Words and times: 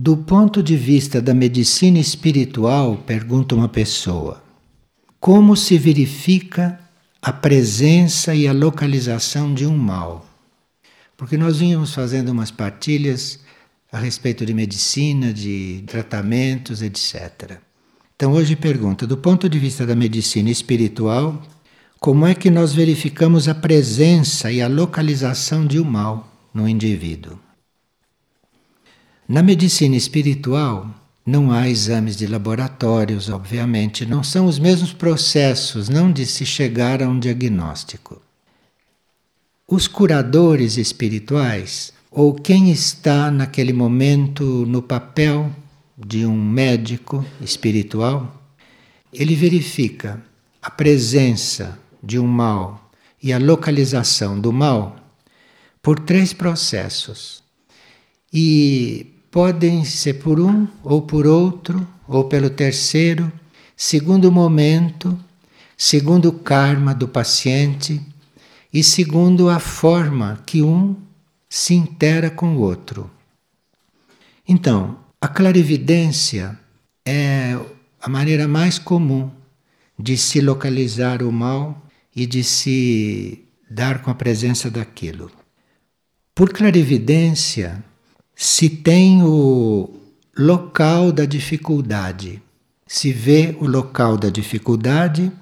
Do 0.00 0.16
ponto 0.16 0.62
de 0.62 0.76
vista 0.76 1.20
da 1.20 1.34
medicina 1.34 1.98
espiritual, 1.98 2.98
pergunta 2.98 3.56
uma 3.56 3.68
pessoa, 3.68 4.40
como 5.18 5.56
se 5.56 5.76
verifica 5.76 6.78
a 7.20 7.32
presença 7.32 8.32
e 8.32 8.46
a 8.46 8.52
localização 8.52 9.52
de 9.52 9.66
um 9.66 9.76
mal? 9.76 10.24
Porque 11.16 11.36
nós 11.36 11.58
vínhamos 11.58 11.92
fazendo 11.92 12.28
umas 12.28 12.52
partilhas 12.52 13.40
a 13.90 13.98
respeito 13.98 14.46
de 14.46 14.54
medicina, 14.54 15.32
de 15.32 15.82
tratamentos, 15.88 16.80
etc. 16.80 17.58
Então 18.14 18.30
hoje 18.34 18.54
pergunta, 18.54 19.04
do 19.04 19.16
ponto 19.16 19.48
de 19.48 19.58
vista 19.58 19.84
da 19.84 19.96
medicina 19.96 20.48
espiritual, 20.48 21.42
como 21.98 22.24
é 22.24 22.36
que 22.36 22.50
nós 22.50 22.72
verificamos 22.72 23.48
a 23.48 23.54
presença 23.54 24.52
e 24.52 24.62
a 24.62 24.68
localização 24.68 25.66
de 25.66 25.80
um 25.80 25.84
mal 25.84 26.32
no 26.54 26.68
indivíduo? 26.68 27.47
Na 29.28 29.42
medicina 29.42 29.94
espiritual, 29.94 30.88
não 31.26 31.52
há 31.52 31.68
exames 31.68 32.16
de 32.16 32.26
laboratórios, 32.26 33.28
obviamente, 33.28 34.06
não 34.06 34.24
são 34.24 34.46
os 34.46 34.58
mesmos 34.58 34.94
processos, 34.94 35.90
não 35.90 36.10
de 36.10 36.24
se 36.24 36.46
chegar 36.46 37.02
a 37.02 37.08
um 37.10 37.18
diagnóstico. 37.20 38.22
Os 39.68 39.86
curadores 39.86 40.78
espirituais, 40.78 41.92
ou 42.10 42.32
quem 42.32 42.70
está 42.70 43.30
naquele 43.30 43.74
momento 43.74 44.64
no 44.64 44.80
papel 44.80 45.54
de 45.94 46.24
um 46.24 46.34
médico 46.34 47.22
espiritual, 47.38 48.42
ele 49.12 49.34
verifica 49.34 50.22
a 50.62 50.70
presença 50.70 51.78
de 52.02 52.18
um 52.18 52.26
mal 52.26 52.90
e 53.22 53.30
a 53.30 53.38
localização 53.38 54.40
do 54.40 54.50
mal 54.50 54.96
por 55.82 56.00
três 56.00 56.32
processos. 56.32 57.42
E 58.32 59.17
podem 59.38 59.84
ser 59.84 60.14
por 60.14 60.40
um 60.40 60.66
ou 60.82 61.00
por 61.00 61.24
outro, 61.24 61.86
ou 62.08 62.24
pelo 62.24 62.50
terceiro, 62.50 63.30
segundo 63.76 64.24
o 64.24 64.32
momento, 64.32 65.16
segundo 65.76 66.30
o 66.30 66.32
karma 66.32 66.92
do 66.92 67.06
paciente 67.06 68.02
e 68.74 68.82
segundo 68.82 69.48
a 69.48 69.60
forma 69.60 70.42
que 70.44 70.60
um 70.60 70.96
se 71.48 71.72
intera 71.72 72.30
com 72.30 72.56
o 72.56 72.60
outro. 72.62 73.08
Então, 74.48 74.98
a 75.20 75.28
clarividência 75.28 76.58
é 77.06 77.56
a 78.00 78.08
maneira 78.08 78.48
mais 78.48 78.76
comum 78.76 79.30
de 79.96 80.16
se 80.16 80.40
localizar 80.40 81.22
o 81.22 81.30
mal 81.30 81.80
e 82.12 82.26
de 82.26 82.42
se 82.42 83.44
dar 83.70 84.02
com 84.02 84.10
a 84.10 84.16
presença 84.16 84.68
daquilo. 84.68 85.30
Por 86.34 86.52
clarividência, 86.52 87.84
se 88.40 88.70
tem 88.70 89.20
o 89.24 89.90
local 90.36 91.10
da 91.10 91.24
dificuldade, 91.24 92.40
se 92.86 93.12
vê 93.12 93.56
o 93.58 93.66
local 93.66 94.16
da 94.16 94.28
dificuldade 94.28 95.32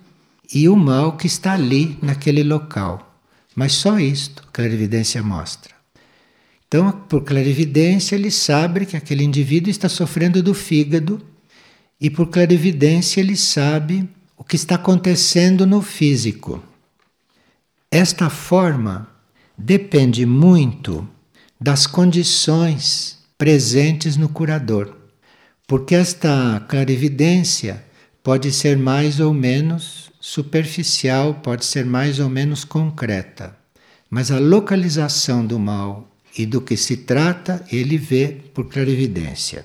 e 0.51 0.67
o 0.67 0.75
mal 0.75 1.15
que 1.15 1.27
está 1.27 1.53
ali 1.53 1.99
naquele 2.01 2.43
local. 2.43 3.21
Mas 3.55 3.75
só 3.75 3.99
isto 3.99 4.43
a 4.49 4.51
clarividência 4.51 5.23
mostra. 5.23 5.75
Então, 6.67 6.91
por 6.91 7.23
clarividência, 7.23 8.15
ele 8.15 8.31
sabe 8.31 8.87
que 8.87 8.97
aquele 8.97 9.25
indivíduo 9.25 9.71
está 9.71 9.91
sofrendo 9.91 10.43
do 10.43 10.55
fígado 10.55 11.21
e 12.01 12.09
por 12.09 12.29
clarividência 12.29 13.21
ele 13.21 13.37
sabe 13.37 14.09
o 14.39 14.43
que 14.43 14.57
está 14.57 14.77
acontecendo 14.77 15.67
no 15.67 15.83
físico. 15.83 16.65
Esta 17.91 18.31
forma 18.31 19.07
depende 19.59 20.25
muito 20.25 21.07
das 21.61 21.87
condições 21.87 23.19
presentes 23.39 24.17
no 24.17 24.29
curador, 24.29 24.97
porque 25.67 25.95
esta 25.95 26.65
clarividência 26.69 27.85
pode 28.23 28.53
ser 28.53 28.77
mais 28.77 29.21
ou 29.21 29.33
menos 29.33 30.11
superficial, 30.21 31.35
pode 31.35 31.65
ser 31.65 31.85
mais 31.85 32.19
ou 32.19 32.29
menos 32.29 32.65
concreta, 32.65 33.57
mas 34.11 34.31
a 34.31 34.39
localização 34.39 35.47
do 35.47 35.59
mal 35.59 36.09
e 36.37 36.45
do 36.45 36.61
que 36.61 36.77
se 36.77 36.99
trata 36.99 37.65
ele 37.71 37.97
vê 37.97 38.41
por 38.53 38.69
clarividência. 38.69 39.65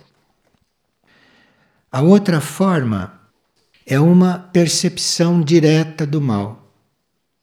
A 1.91 2.01
outra 2.01 2.39
forma 2.39 3.19
é 3.85 3.99
uma 3.99 4.37
percepção 4.37 5.41
direta 5.41 6.05
do 6.05 6.21
mal, 6.21 6.71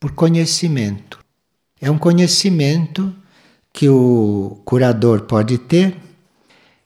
por 0.01 0.13
conhecimento. 0.13 1.19
É 1.81 1.91
um 1.91 1.99
conhecimento 1.99 3.15
que 3.79 3.89
o 3.89 4.61
curador 4.65 5.21
pode 5.21 5.57
ter, 5.57 5.97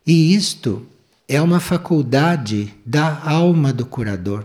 e 0.07 0.35
isto 0.35 0.87
é 1.27 1.41
uma 1.41 1.59
faculdade 1.59 2.71
da 2.85 3.19
alma 3.25 3.73
do 3.73 3.87
curador, 3.87 4.45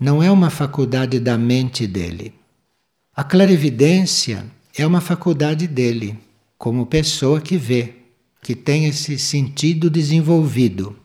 não 0.00 0.20
é 0.20 0.28
uma 0.28 0.50
faculdade 0.50 1.20
da 1.20 1.38
mente 1.38 1.86
dele. 1.86 2.34
A 3.14 3.22
clarividência 3.22 4.44
é 4.76 4.84
uma 4.84 5.00
faculdade 5.00 5.68
dele, 5.68 6.18
como 6.58 6.84
pessoa 6.84 7.40
que 7.40 7.56
vê, 7.56 7.94
que 8.42 8.56
tem 8.56 8.86
esse 8.86 9.16
sentido 9.16 9.88
desenvolvido. 9.88 10.96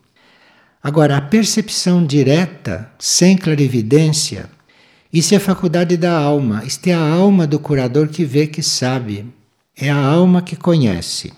Agora, 0.81 1.17
a 1.17 1.21
percepção 1.21 2.03
direta, 2.03 2.91
sem 2.97 3.37
clarividência, 3.37 4.49
isso 5.13 5.35
é 5.35 5.37
a 5.37 5.39
faculdade 5.39 5.97
da 5.97 6.17
alma, 6.17 6.63
isto 6.65 6.87
é 6.87 6.93
a 6.93 7.13
alma 7.13 7.45
do 7.45 7.59
curador 7.59 8.07
que 8.07 8.25
vê, 8.25 8.47
que 8.47 8.63
sabe. 8.63 9.23
É 9.75 9.89
a 9.89 9.97
alma 9.97 10.41
que 10.41 10.55
conhece. 10.55 11.33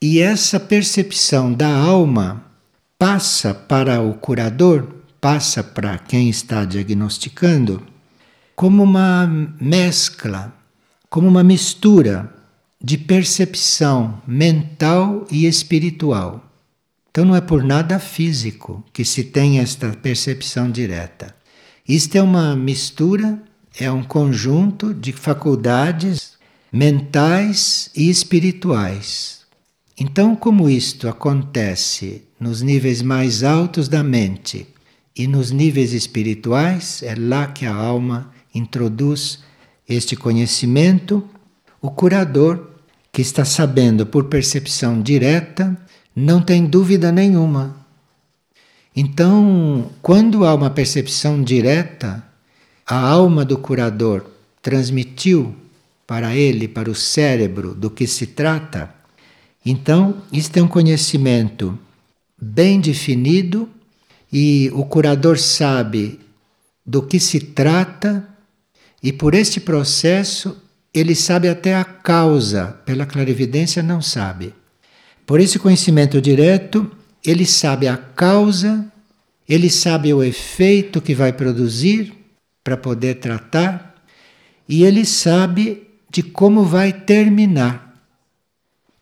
E 0.00 0.20
essa 0.20 0.60
percepção 0.60 1.52
da 1.52 1.68
alma 1.68 2.44
passa 2.98 3.52
para 3.52 4.00
o 4.00 4.14
curador, 4.14 4.86
passa 5.20 5.64
para 5.64 5.98
quem 5.98 6.30
está 6.30 6.64
diagnosticando, 6.64 7.84
como 8.54 8.84
uma 8.84 9.26
mescla, 9.60 10.52
como 11.10 11.26
uma 11.26 11.42
mistura 11.42 12.32
de 12.80 12.96
percepção 12.96 14.22
mental 14.26 15.26
e 15.30 15.46
espiritual. 15.46 16.44
Então 17.10 17.24
não 17.24 17.36
é 17.36 17.40
por 17.40 17.62
nada 17.62 17.98
físico 17.98 18.84
que 18.92 19.04
se 19.04 19.24
tem 19.24 19.58
esta 19.58 19.90
percepção 19.90 20.70
direta. 20.70 21.34
Isto 21.86 22.16
é 22.16 22.22
uma 22.22 22.54
mistura, 22.54 23.42
é 23.78 23.90
um 23.90 24.02
conjunto 24.02 24.94
de 24.94 25.12
faculdades 25.12 26.40
mentais 26.72 27.90
e 27.94 28.08
espirituais. 28.08 29.42
Então, 29.98 30.34
como 30.34 30.70
isto 30.70 31.06
acontece 31.06 32.22
nos 32.40 32.62
níveis 32.62 33.02
mais 33.02 33.44
altos 33.44 33.88
da 33.88 34.02
mente 34.02 34.66
e 35.14 35.26
nos 35.26 35.50
níveis 35.50 35.92
espirituais, 35.92 37.02
é 37.02 37.14
lá 37.14 37.46
que 37.48 37.66
a 37.66 37.74
alma 37.74 38.32
introduz 38.54 39.40
este 39.86 40.16
conhecimento, 40.16 41.22
o 41.78 41.90
curador, 41.90 42.70
que 43.12 43.20
está 43.20 43.44
sabendo 43.44 44.06
por 44.06 44.24
percepção 44.24 45.02
direta, 45.02 45.76
não 46.16 46.40
tem 46.40 46.64
dúvida 46.64 47.12
nenhuma. 47.12 47.76
Então, 48.96 49.90
quando 50.00 50.46
há 50.46 50.54
uma 50.54 50.70
percepção 50.70 51.42
direta, 51.42 52.24
a 52.86 52.96
alma 52.96 53.44
do 53.44 53.58
curador 53.58 54.24
transmitiu 54.62 55.54
para 56.12 56.36
ele, 56.36 56.68
para 56.68 56.90
o 56.90 56.94
cérebro, 56.94 57.74
do 57.74 57.88
que 57.88 58.06
se 58.06 58.26
trata, 58.26 58.94
então 59.64 60.22
isto 60.30 60.54
é 60.58 60.62
um 60.62 60.68
conhecimento 60.68 61.78
bem 62.38 62.82
definido 62.82 63.66
e 64.30 64.70
o 64.74 64.84
curador 64.84 65.38
sabe 65.38 66.20
do 66.84 67.00
que 67.00 67.18
se 67.18 67.40
trata 67.40 68.28
e 69.02 69.10
por 69.10 69.32
este 69.32 69.58
processo 69.58 70.54
ele 70.92 71.14
sabe 71.14 71.48
até 71.48 71.74
a 71.74 71.82
causa, 71.82 72.66
pela 72.84 73.06
clarividência 73.06 73.82
não 73.82 74.02
sabe. 74.02 74.52
Por 75.24 75.40
esse 75.40 75.58
conhecimento 75.58 76.20
direto, 76.20 76.92
ele 77.24 77.46
sabe 77.46 77.88
a 77.88 77.96
causa, 77.96 78.84
ele 79.48 79.70
sabe 79.70 80.12
o 80.12 80.22
efeito 80.22 81.00
que 81.00 81.14
vai 81.14 81.32
produzir 81.32 82.12
para 82.62 82.76
poder 82.76 83.14
tratar, 83.14 83.94
e 84.68 84.84
ele 84.84 85.06
sabe 85.06 85.88
de 86.12 86.22
como 86.22 86.62
vai 86.62 86.92
terminar. 86.92 87.96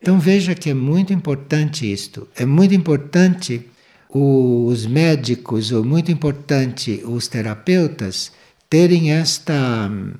Então 0.01 0.21
veja 0.21 0.55
que 0.55 0.71
é 0.71 0.75
muito 0.75 1.13
importante 1.13 1.91
isto. 1.93 2.29
É 2.37 2.47
muito 2.47 2.73
importante 2.73 3.67
os 4.09 4.87
médicos, 4.87 5.73
ou 5.73 5.85
muito 5.85 6.13
importante 6.13 7.03
os 7.05 7.27
terapeutas, 7.27 8.33
terem 8.69 9.13
esta 9.13 9.89
hum, 9.91 10.15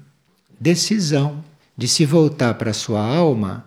decisão 0.61 1.45
de 1.77 1.87
se 1.87 2.05
voltar 2.05 2.55
para 2.55 2.73
a 2.73 2.75
sua 2.75 3.01
alma 3.01 3.65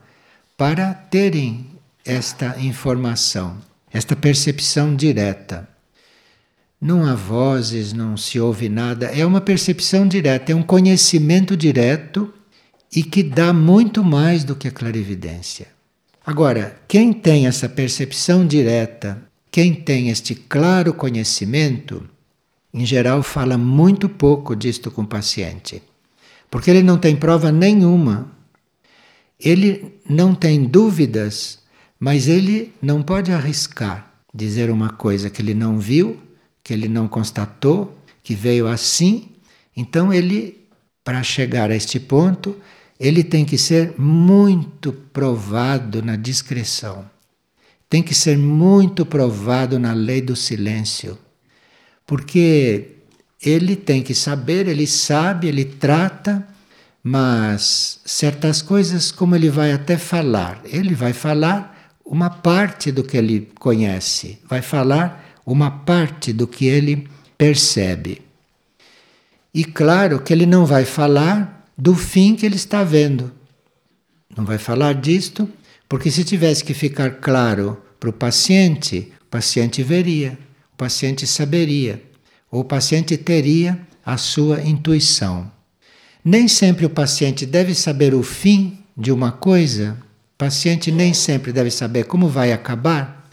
para 0.57 0.93
terem 0.93 1.65
esta 2.05 2.59
informação, 2.59 3.57
esta 3.91 4.15
percepção 4.15 4.95
direta. 4.95 5.67
Não 6.79 7.05
há 7.05 7.15
vozes, 7.15 7.93
não 7.93 8.17
se 8.17 8.39
ouve 8.39 8.67
nada, 8.67 9.07
é 9.07 9.25
uma 9.25 9.39
percepção 9.39 10.05
direta, 10.05 10.51
é 10.51 10.55
um 10.55 10.63
conhecimento 10.63 11.55
direto 11.55 12.33
e 12.95 13.03
que 13.03 13.23
dá 13.23 13.51
muito 13.51 14.03
mais 14.03 14.43
do 14.43 14.55
que 14.55 14.67
a 14.67 14.71
clarividência. 14.71 15.67
Agora, 16.25 16.79
quem 16.87 17.11
tem 17.11 17.47
essa 17.47 17.67
percepção 17.67 18.45
direta, 18.45 19.21
quem 19.51 19.73
tem 19.73 20.09
este 20.09 20.35
claro 20.35 20.93
conhecimento, 20.93 22.07
em 22.73 22.85
geral 22.85 23.21
fala 23.23 23.57
muito 23.57 24.07
pouco 24.07 24.55
disto 24.55 24.89
com 24.89 25.01
o 25.01 25.07
paciente, 25.07 25.81
porque 26.49 26.69
ele 26.69 26.83
não 26.83 26.97
tem 26.97 27.15
prova 27.15 27.51
nenhuma. 27.51 28.31
Ele 29.39 29.95
não 30.07 30.33
tem 30.33 30.63
dúvidas, 30.63 31.59
mas 31.99 32.27
ele 32.27 32.71
não 32.81 33.01
pode 33.01 33.31
arriscar 33.31 34.13
dizer 34.33 34.71
uma 34.71 34.89
coisa 34.89 35.29
que 35.29 35.41
ele 35.41 35.53
não 35.53 35.77
viu, 35.77 36.17
que 36.63 36.73
ele 36.73 36.87
não 36.87 37.07
constatou, 37.07 37.97
que 38.23 38.33
veio 38.33 38.67
assim. 38.67 39.29
Então 39.75 40.13
ele, 40.13 40.61
para 41.03 41.21
chegar 41.21 41.69
a 41.69 41.75
este 41.75 41.99
ponto, 41.99 42.55
ele 43.03 43.21
tem 43.21 43.43
que 43.43 43.57
ser 43.57 43.99
muito 43.99 44.93
provado 44.93 46.01
na 46.01 46.15
discrição. 46.15 47.03
Tem 47.89 48.01
que 48.01 48.15
ser 48.15 48.37
muito 48.37 49.05
provado 49.05 49.77
na 49.77 49.91
lei 49.91 50.21
do 50.21 50.37
silêncio. 50.37 51.17
Porque 52.07 52.91
ele 53.41 53.75
tem 53.75 54.01
que 54.01 54.15
saber, 54.15 54.69
ele 54.69 54.87
sabe, 54.87 55.49
ele 55.49 55.65
trata, 55.65 56.47
mas 57.03 57.99
certas 58.05 58.61
coisas, 58.61 59.11
como 59.11 59.35
ele 59.35 59.49
vai 59.49 59.73
até 59.73 59.97
falar, 59.97 60.61
ele 60.63 60.95
vai 60.95 61.11
falar 61.11 61.91
uma 62.05 62.29
parte 62.29 62.89
do 62.89 63.03
que 63.03 63.17
ele 63.17 63.51
conhece, 63.59 64.39
vai 64.47 64.61
falar 64.61 65.41
uma 65.45 65.69
parte 65.69 66.31
do 66.31 66.47
que 66.47 66.67
ele 66.67 67.09
percebe. 67.37 68.21
E 69.53 69.65
claro 69.65 70.21
que 70.21 70.31
ele 70.31 70.45
não 70.45 70.65
vai 70.65 70.85
falar 70.85 71.62
do 71.83 71.95
fim 71.95 72.33
que 72.33 72.45
ele 72.45 72.55
está 72.55 72.81
vendo. 72.81 73.29
Não 74.37 74.45
vai 74.45 74.57
falar 74.57 74.93
disto, 74.93 75.49
porque 75.89 76.09
se 76.09 76.23
tivesse 76.23 76.63
que 76.63 76.73
ficar 76.73 77.15
claro 77.19 77.77
para 77.99 78.09
o 78.09 78.13
paciente, 78.13 79.11
o 79.23 79.25
paciente 79.25 79.83
veria, 79.83 80.39
o 80.71 80.77
paciente 80.77 81.27
saberia, 81.27 82.01
ou 82.49 82.61
o 82.61 82.63
paciente 82.63 83.17
teria 83.17 83.85
a 84.05 84.15
sua 84.15 84.61
intuição. 84.61 85.51
Nem 86.23 86.47
sempre 86.47 86.85
o 86.85 86.89
paciente 86.89 87.45
deve 87.45 87.75
saber 87.75 88.13
o 88.13 88.23
fim 88.23 88.79
de 88.95 89.11
uma 89.11 89.33
coisa, 89.33 89.97
o 90.35 90.37
paciente 90.37 90.89
nem 90.89 91.13
sempre 91.13 91.51
deve 91.51 91.69
saber 91.69 92.05
como 92.05 92.29
vai 92.29 92.53
acabar, 92.53 93.29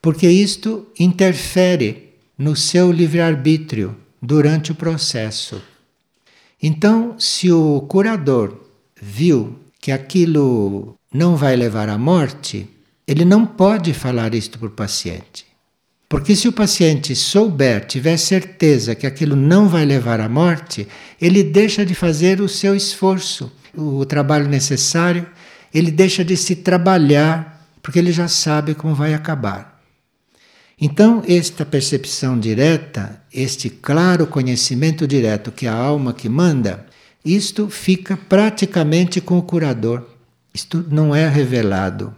porque 0.00 0.26
isto 0.26 0.86
interfere 0.98 2.14
no 2.38 2.56
seu 2.56 2.90
livre-arbítrio 2.90 3.94
durante 4.22 4.72
o 4.72 4.74
processo. 4.74 5.60
Então, 6.62 7.18
se 7.18 7.50
o 7.50 7.80
curador 7.82 8.54
viu 9.00 9.58
que 9.80 9.90
aquilo 9.90 10.96
não 11.12 11.36
vai 11.36 11.56
levar 11.56 11.88
à 11.88 11.96
morte, 11.96 12.68
ele 13.06 13.24
não 13.24 13.46
pode 13.46 13.94
falar 13.94 14.34
isto 14.34 14.58
para 14.58 14.68
o 14.68 14.72
paciente. 14.72 15.46
Porque 16.08 16.34
se 16.36 16.48
o 16.48 16.52
paciente 16.52 17.14
souber, 17.14 17.86
tiver 17.86 18.16
certeza 18.16 18.94
que 18.94 19.06
aquilo 19.06 19.36
não 19.36 19.68
vai 19.68 19.84
levar 19.84 20.20
à 20.20 20.28
morte, 20.28 20.86
ele 21.20 21.42
deixa 21.42 21.86
de 21.86 21.94
fazer 21.94 22.40
o 22.40 22.48
seu 22.48 22.74
esforço, 22.74 23.50
o 23.76 24.04
trabalho 24.04 24.48
necessário 24.48 25.26
ele 25.72 25.90
deixa 25.90 26.24
de 26.24 26.36
se 26.36 26.56
trabalhar, 26.56 27.66
porque 27.80 27.98
ele 27.98 28.12
já 28.12 28.28
sabe 28.28 28.74
como 28.74 28.94
vai 28.94 29.14
acabar. 29.14 29.79
Então, 30.80 31.22
esta 31.28 31.66
percepção 31.66 32.40
direta, 32.40 33.22
este 33.32 33.68
claro 33.68 34.26
conhecimento 34.26 35.06
direto 35.06 35.52
que 35.52 35.66
a 35.66 35.74
alma 35.74 36.14
que 36.14 36.26
manda, 36.26 36.86
isto 37.22 37.68
fica 37.68 38.16
praticamente 38.16 39.20
com 39.20 39.36
o 39.36 39.42
curador. 39.42 40.06
Isto 40.54 40.84
não 40.90 41.14
é 41.14 41.28
revelado. 41.28 42.14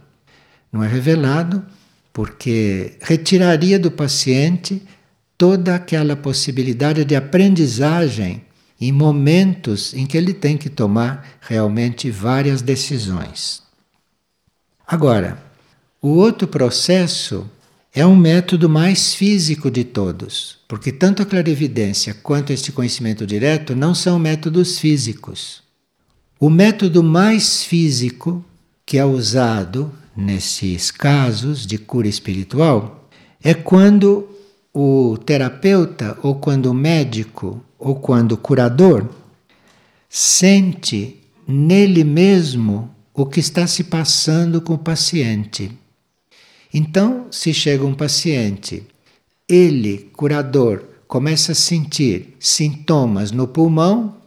Não 0.71 0.81
é 0.81 0.87
revelado 0.87 1.63
porque 2.13 2.97
retiraria 3.01 3.77
do 3.77 3.91
paciente 3.91 4.81
toda 5.37 5.75
aquela 5.75 6.15
possibilidade 6.15 7.03
de 7.03 7.15
aprendizagem 7.15 8.43
em 8.79 8.91
momentos 8.91 9.93
em 9.93 10.05
que 10.05 10.15
ele 10.15 10.33
tem 10.33 10.57
que 10.57 10.69
tomar 10.69 11.37
realmente 11.41 12.09
várias 12.09 12.61
decisões. 12.61 13.61
Agora, 14.87 15.37
o 16.01 16.09
outro 16.09 16.47
processo 16.47 17.49
é 17.95 18.03
um 18.03 18.15
método 18.15 18.67
mais 18.67 19.13
físico 19.13 19.69
de 19.69 19.83
todos, 19.83 20.57
porque 20.67 20.91
tanto 20.91 21.21
a 21.21 21.25
clarividência 21.25 22.15
quanto 22.23 22.51
este 22.51 22.71
conhecimento 22.71 23.27
direto 23.27 23.75
não 23.75 23.93
são 23.93 24.17
métodos 24.17 24.79
físicos. 24.79 25.61
O 26.39 26.49
método 26.49 27.03
mais 27.03 27.63
físico 27.63 28.43
que 28.83 28.97
é 28.97 29.05
usado 29.05 29.91
nesses 30.17 30.89
casos 30.89 31.67
de 31.67 31.77
cura 31.77 32.07
espiritual 32.07 33.07
é 33.43 33.53
quando 33.53 34.27
o 34.73 35.15
terapeuta 35.23 36.17
ou 36.23 36.35
quando 36.35 36.71
o 36.71 36.73
médico 36.73 37.63
ou 37.77 37.95
quando 37.95 38.31
o 38.31 38.37
curador 38.37 39.07
sente 40.09 41.21
nele 41.47 42.03
mesmo 42.03 42.89
o 43.13 43.27
que 43.27 43.39
está 43.39 43.67
se 43.67 43.83
passando 43.83 44.59
com 44.61 44.73
o 44.73 44.79
paciente. 44.79 45.71
Então, 46.73 47.27
se 47.29 47.53
chega 47.53 47.85
um 47.85 47.93
paciente, 47.93 48.83
ele, 49.47 50.09
curador, 50.13 50.83
começa 51.07 51.51
a 51.51 51.55
sentir 51.55 52.35
sintomas 52.39 53.31
no 53.31 53.47
pulmão, 53.47 54.17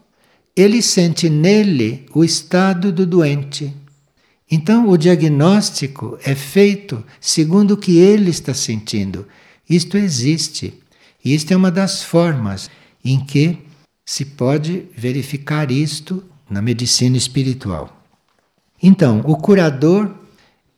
ele 0.54 0.80
sente 0.80 1.28
nele 1.28 2.06
o 2.14 2.24
estado 2.24 2.92
do 2.92 3.04
doente. 3.04 3.74
Então, 4.50 4.88
o 4.88 4.96
diagnóstico 4.96 6.16
é 6.22 6.34
feito 6.34 7.04
segundo 7.20 7.72
o 7.72 7.76
que 7.76 7.98
ele 7.98 8.30
está 8.30 8.54
sentindo. 8.54 9.26
Isto 9.68 9.96
existe. 9.96 10.74
E 11.24 11.34
isto 11.34 11.52
é 11.52 11.56
uma 11.56 11.70
das 11.70 12.04
formas 12.04 12.70
em 13.04 13.18
que 13.18 13.58
se 14.04 14.24
pode 14.24 14.84
verificar 14.96 15.72
isto 15.72 16.22
na 16.48 16.62
medicina 16.62 17.16
espiritual. 17.16 18.04
Então, 18.80 19.20
o 19.24 19.36
curador, 19.36 20.14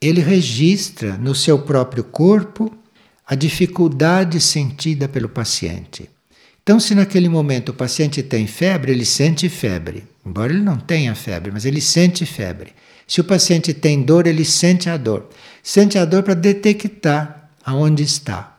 ele 0.00 0.20
registra 0.20 1.16
no 1.16 1.34
seu 1.34 1.58
próprio 1.58 2.04
corpo 2.04 2.72
a 3.26 3.34
dificuldade 3.34 4.40
sentida 4.40 5.08
pelo 5.08 5.28
paciente. 5.28 6.08
Então, 6.62 6.78
se 6.78 6.94
naquele 6.94 7.28
momento 7.28 7.70
o 7.70 7.74
paciente 7.74 8.22
tem 8.22 8.46
febre, 8.46 8.92
ele 8.92 9.04
sente 9.04 9.48
febre. 9.48 10.04
Embora 10.24 10.52
ele 10.52 10.62
não 10.62 10.76
tenha 10.76 11.14
febre, 11.14 11.50
mas 11.50 11.64
ele 11.64 11.80
sente 11.80 12.26
febre. 12.26 12.72
Se 13.06 13.20
o 13.20 13.24
paciente 13.24 13.72
tem 13.72 14.02
dor, 14.02 14.26
ele 14.26 14.44
sente 14.44 14.90
a 14.90 14.96
dor. 14.96 15.28
Sente 15.62 15.98
a 15.98 16.04
dor 16.04 16.22
para 16.22 16.34
detectar 16.34 17.50
aonde 17.64 18.02
está. 18.02 18.58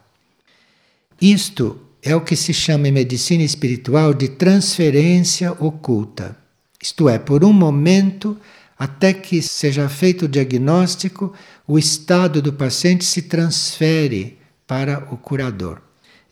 Isto 1.21 1.79
é 2.01 2.15
o 2.15 2.21
que 2.21 2.35
se 2.35 2.53
chama 2.53 2.87
em 2.87 2.91
medicina 2.91 3.43
espiritual 3.43 4.13
de 4.13 4.29
transferência 4.29 5.51
oculta. 5.59 6.35
Isto 6.81 7.09
é, 7.09 7.19
por 7.19 7.43
um 7.43 7.53
momento, 7.53 8.37
até 8.79 9.13
que 9.13 9.41
seja 9.41 9.89
feito 9.89 10.23
o 10.23 10.27
diagnóstico, 10.29 11.33
o 11.67 11.77
estado 11.77 12.41
do 12.41 12.53
paciente 12.53 13.03
se 13.03 13.23
transfere 13.23 14.39
para 14.65 15.05
o 15.13 15.17
curador. 15.17 15.81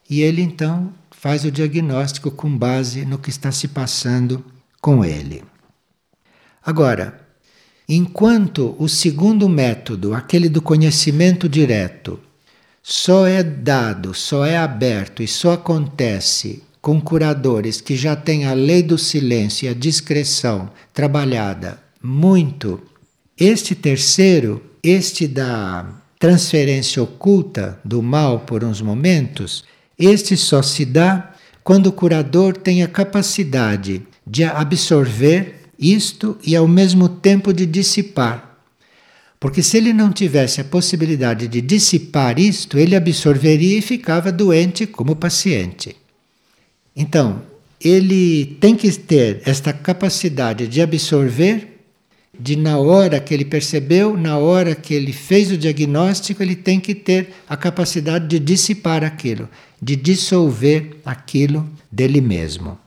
E 0.10 0.22
ele 0.22 0.42
então 0.42 0.94
faz 1.12 1.44
o 1.44 1.52
diagnóstico 1.52 2.32
com 2.32 2.58
base 2.58 3.04
no 3.04 3.18
que 3.18 3.30
está 3.30 3.52
se 3.52 3.68
passando 3.68 4.46
com 4.80 5.04
ele. 5.04 5.44
Agora, 6.66 7.20
enquanto 7.90 8.78
o 8.80 8.88
segundo 8.88 9.50
método, 9.50 10.14
aquele 10.14 10.48
do 10.48 10.62
conhecimento 10.62 11.50
direto, 11.50 12.18
só 12.82 13.28
é 13.28 13.44
dado, 13.44 14.14
só 14.14 14.46
é 14.46 14.56
aberto 14.58 15.22
e 15.22 15.28
só 15.28 15.54
acontece 15.54 16.64
com 16.82 17.02
curadores 17.02 17.82
que 17.82 17.98
já 17.98 18.16
têm 18.16 18.46
a 18.46 18.54
lei 18.54 18.82
do 18.82 18.98
silêncio 18.98 19.66
e 19.66 19.70
a 19.70 19.74
discreção 19.74 20.72
trabalhada 20.94 21.87
muito. 22.02 22.82
Este 23.38 23.76
terceiro, 23.76 24.64
este 24.82 25.28
da 25.28 26.02
transferência 26.20 27.02
oculta 27.02 27.80
do 27.86 28.02
mal 28.02 28.40
por 28.42 28.64
uns 28.64 28.82
momentos, 28.82 29.64
este 29.98 30.36
só 30.36 30.62
se 30.62 30.86
dá 30.86 31.34
quando 31.64 31.88
o 31.88 31.92
curador 31.92 32.56
tem 32.56 32.82
a 32.82 32.88
capacidade 32.88 34.02
de 34.26 34.44
absorver 34.44 35.56
isto 35.78 36.38
e 36.44 36.56
ao 36.56 36.68
mesmo 36.68 37.08
tempo 37.08 37.54
de 37.54 37.66
dissipar. 37.66 38.58
Porque 39.40 39.62
se 39.62 39.78
ele 39.78 39.94
não 39.94 40.12
tivesse 40.12 40.62
a 40.62 40.64
possibilidade 40.64 41.48
de 41.48 41.62
dissipar 41.62 42.40
isto, 42.40 42.78
ele 42.78 42.96
absorveria 42.96 43.78
e 43.78 43.82
ficava 43.82 44.32
doente 44.32 44.88
como 44.88 45.16
paciente. 45.16 45.96
Então, 46.96 47.44
ele 47.80 48.58
tem 48.60 48.76
que 48.76 48.92
ter 48.92 49.42
esta 49.46 49.72
capacidade 49.72 50.68
de 50.68 50.82
absorver, 50.82 51.77
de 52.40 52.56
na 52.56 52.78
hora 52.78 53.20
que 53.20 53.34
ele 53.34 53.46
percebeu, 53.46 54.16
na 54.16 54.38
hora 54.38 54.76
que 54.76 54.94
ele 54.94 55.14
fez 55.14 55.52
o 55.52 55.58
diagnóstico, 55.58 56.42
ele 56.44 56.56
tem 56.56 56.80
que 56.80 56.94
ter 56.94 57.34
a 57.48 57.58
capacidade 57.58 58.28
de 58.28 58.40
dissipar 58.40 59.04
aquilo, 59.04 59.50
de 59.82 59.96
dissolver 59.96 60.98
aquilo 61.06 61.70
dele 61.92 62.22
mesmo. 62.22 62.78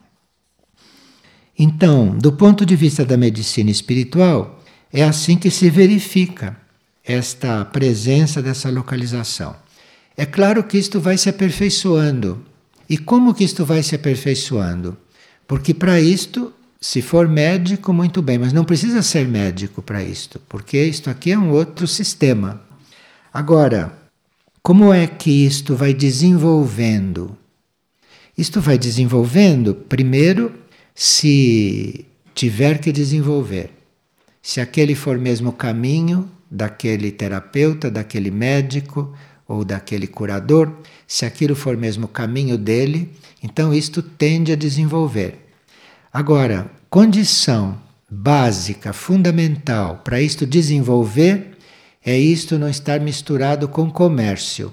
Então, 1.58 2.16
do 2.16 2.32
ponto 2.32 2.64
de 2.64 2.74
vista 2.74 3.04
da 3.04 3.16
medicina 3.16 3.70
espiritual, 3.70 4.62
é 4.92 5.04
assim 5.04 5.36
que 5.36 5.50
se 5.50 5.68
verifica 5.68 6.56
esta 7.04 7.64
presença 7.64 8.40
dessa 8.40 8.70
localização. 8.70 9.54
É 10.16 10.24
claro 10.24 10.64
que 10.64 10.78
isto 10.78 11.00
vai 11.00 11.16
se 11.16 11.28
aperfeiçoando. 11.28 12.44
E 12.88 12.98
como 12.98 13.34
que 13.34 13.44
isto 13.44 13.64
vai 13.64 13.82
se 13.82 13.94
aperfeiçoando? 13.94 14.96
Porque 15.46 15.74
para 15.74 16.00
isto, 16.00 16.52
se 16.80 17.02
for 17.02 17.28
médico, 17.28 17.92
muito 17.92 18.22
bem, 18.22 18.38
mas 18.38 18.52
não 18.52 18.64
precisa 18.64 19.02
ser 19.02 19.28
médico 19.28 19.82
para 19.82 20.02
isto, 20.02 20.40
porque 20.48 20.82
isto 20.82 21.10
aqui 21.10 21.32
é 21.32 21.38
um 21.38 21.50
outro 21.50 21.86
sistema. 21.86 22.62
Agora, 23.32 23.92
como 24.62 24.92
é 24.92 25.06
que 25.06 25.44
isto 25.44 25.76
vai 25.76 25.92
desenvolvendo? 25.92 27.36
Isto 28.36 28.62
vai 28.62 28.78
desenvolvendo, 28.78 29.74
primeiro, 29.74 30.52
se 30.94 32.06
tiver 32.34 32.78
que 32.78 32.90
desenvolver. 32.90 33.70
Se 34.40 34.58
aquele 34.58 34.94
for 34.94 35.18
mesmo 35.18 35.50
o 35.50 35.52
caminho 35.52 36.30
daquele 36.50 37.12
terapeuta, 37.12 37.90
daquele 37.90 38.30
médico 38.30 39.14
ou 39.46 39.66
daquele 39.66 40.06
curador, 40.06 40.72
se 41.06 41.26
aquilo 41.26 41.54
for 41.54 41.76
mesmo 41.76 42.06
o 42.06 42.08
caminho 42.08 42.56
dele, 42.56 43.10
então 43.42 43.74
isto 43.74 44.02
tende 44.02 44.52
a 44.52 44.56
desenvolver. 44.56 45.39
Agora, 46.12 46.68
condição 46.88 47.78
básica, 48.10 48.92
fundamental 48.92 50.00
para 50.02 50.20
isto 50.20 50.44
desenvolver 50.44 51.56
é 52.04 52.18
isto 52.18 52.58
não 52.58 52.68
estar 52.68 52.98
misturado 52.98 53.68
com 53.68 53.88
comércio. 53.88 54.72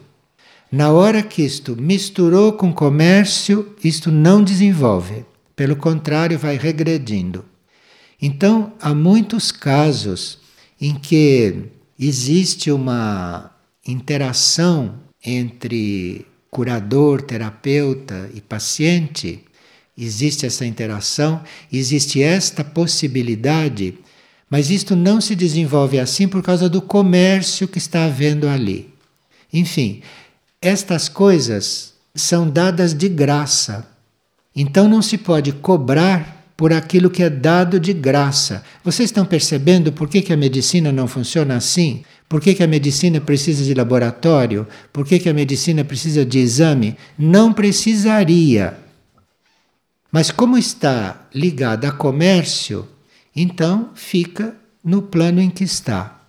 Na 0.72 0.91
hora 0.91 1.22
que 1.22 1.44
isto 1.44 1.75
misturou 1.79 2.53
com 2.53 2.74
comércio, 2.74 3.75
isto 3.84 4.10
não 4.12 4.44
desenvolve. 4.44 5.25
Pelo 5.56 5.75
contrário, 5.75 6.39
vai 6.39 6.58
regredindo. 6.58 7.46
Então, 8.20 8.74
há 8.82 8.96
muitos 8.96 9.51
casos 9.51 10.39
em 10.82 10.96
que 10.96 11.65
existe 12.00 12.72
uma 12.72 13.51
interação 13.88 14.96
entre 15.24 16.25
curador, 16.50 17.22
terapeuta 17.22 18.29
e 18.34 18.41
paciente, 18.41 19.46
existe 19.97 20.45
essa 20.45 20.65
interação, 20.65 21.41
existe 21.71 22.21
esta 22.21 22.63
possibilidade, 22.63 23.95
mas 24.49 24.69
isto 24.69 24.95
não 24.95 25.19
se 25.19 25.35
desenvolve 25.35 25.99
assim 25.99 26.27
por 26.27 26.43
causa 26.43 26.69
do 26.69 26.81
comércio 26.81 27.67
que 27.67 27.77
está 27.77 28.05
havendo 28.05 28.47
ali. 28.47 28.93
Enfim, 29.51 30.01
estas 30.61 31.09
coisas 31.09 31.93
são 32.13 32.49
dadas 32.49 32.93
de 32.93 33.09
graça. 33.09 33.87
Então 34.55 34.87
não 34.87 35.01
se 35.01 35.17
pode 35.17 35.51
cobrar 35.51 36.37
por 36.55 36.73
aquilo 36.73 37.09
que 37.09 37.21
é 37.21 37.29
dado 37.29 37.79
de 37.79 37.93
graça. 37.93 38.63
Vocês 38.83 39.09
estão 39.09 39.25
percebendo 39.25 39.91
por 39.91 40.09
que, 40.09 40.21
que 40.21 40.33
a 40.33 40.37
medicina 40.37 40.91
não 40.91 41.07
funciona 41.07 41.55
assim? 41.55 42.03
Por 42.27 42.41
que, 42.41 42.55
que 42.55 42.63
a 42.63 42.67
medicina 42.67 43.21
precisa 43.21 43.63
de 43.63 43.73
laboratório? 43.73 44.67
Por 44.91 45.05
que, 45.05 45.19
que 45.19 45.29
a 45.29 45.33
medicina 45.33 45.83
precisa 45.83 46.25
de 46.25 46.39
exame? 46.39 46.97
Não 47.17 47.53
precisaria. 47.53 48.87
Mas 50.11 50.31
como 50.31 50.57
está 50.57 51.27
ligada 51.33 51.89
a 51.89 51.91
comércio, 51.91 52.87
então 53.35 53.91
fica 53.93 54.55
no 54.83 55.01
plano 55.01 55.41
em 55.41 55.49
que 55.49 55.63
está. 55.63 56.21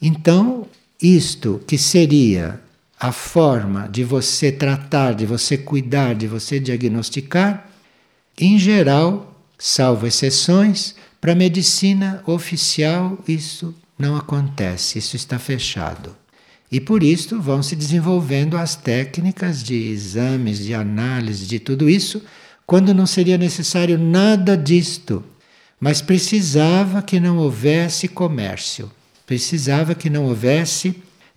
Então, 0.00 0.66
isto 1.00 1.60
que 1.66 1.76
seria 1.76 2.60
a 2.98 3.10
forma 3.10 3.88
de 3.88 4.04
você 4.04 4.52
tratar, 4.52 5.12
de 5.14 5.26
você 5.26 5.58
cuidar, 5.58 6.14
de 6.14 6.26
você 6.26 6.60
diagnosticar, 6.60 7.68
em 8.38 8.58
geral 8.58 9.32
salvo 9.58 10.08
exceções, 10.08 10.96
para 11.20 11.32
a 11.32 11.36
medicina 11.36 12.20
oficial 12.26 13.16
isso 13.28 13.72
não 13.96 14.16
acontece, 14.16 14.98
isso 14.98 15.14
está 15.14 15.38
fechado. 15.38 16.16
E 16.70 16.80
por 16.80 17.02
isso 17.02 17.40
vão 17.40 17.62
se 17.62 17.76
desenvolvendo 17.76 18.56
as 18.56 18.74
técnicas 18.74 19.62
de 19.62 19.74
exames, 19.74 20.58
de 20.58 20.74
análise, 20.74 21.46
de 21.46 21.60
tudo 21.60 21.88
isso, 21.88 22.22
quando 22.66 22.94
não 22.94 23.06
seria 23.06 23.38
necessário 23.38 23.98
nada 23.98 24.56
disto. 24.56 25.24
Mas 25.80 26.00
precisava 26.00 27.02
que 27.02 27.18
não 27.18 27.38
houvesse 27.38 28.06
comércio, 28.06 28.90
precisava 29.26 29.94
que 29.94 30.08
não 30.08 30.26
houvesse 30.26 30.94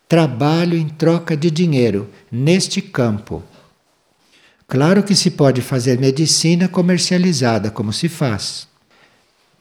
trabalho 0.08 0.78
em 0.78 0.88
troca 0.88 1.36
de 1.36 1.50
dinheiro 1.50 2.10
neste 2.32 2.82
campo. 2.82 3.44
Claro 4.68 5.04
que 5.04 5.16
se 5.16 5.32
pode 5.32 5.62
fazer 5.62 6.00
medicina 6.00 6.68
comercializada, 6.68 7.70
como 7.70 7.94
se 7.94 8.08
faz, 8.08 8.68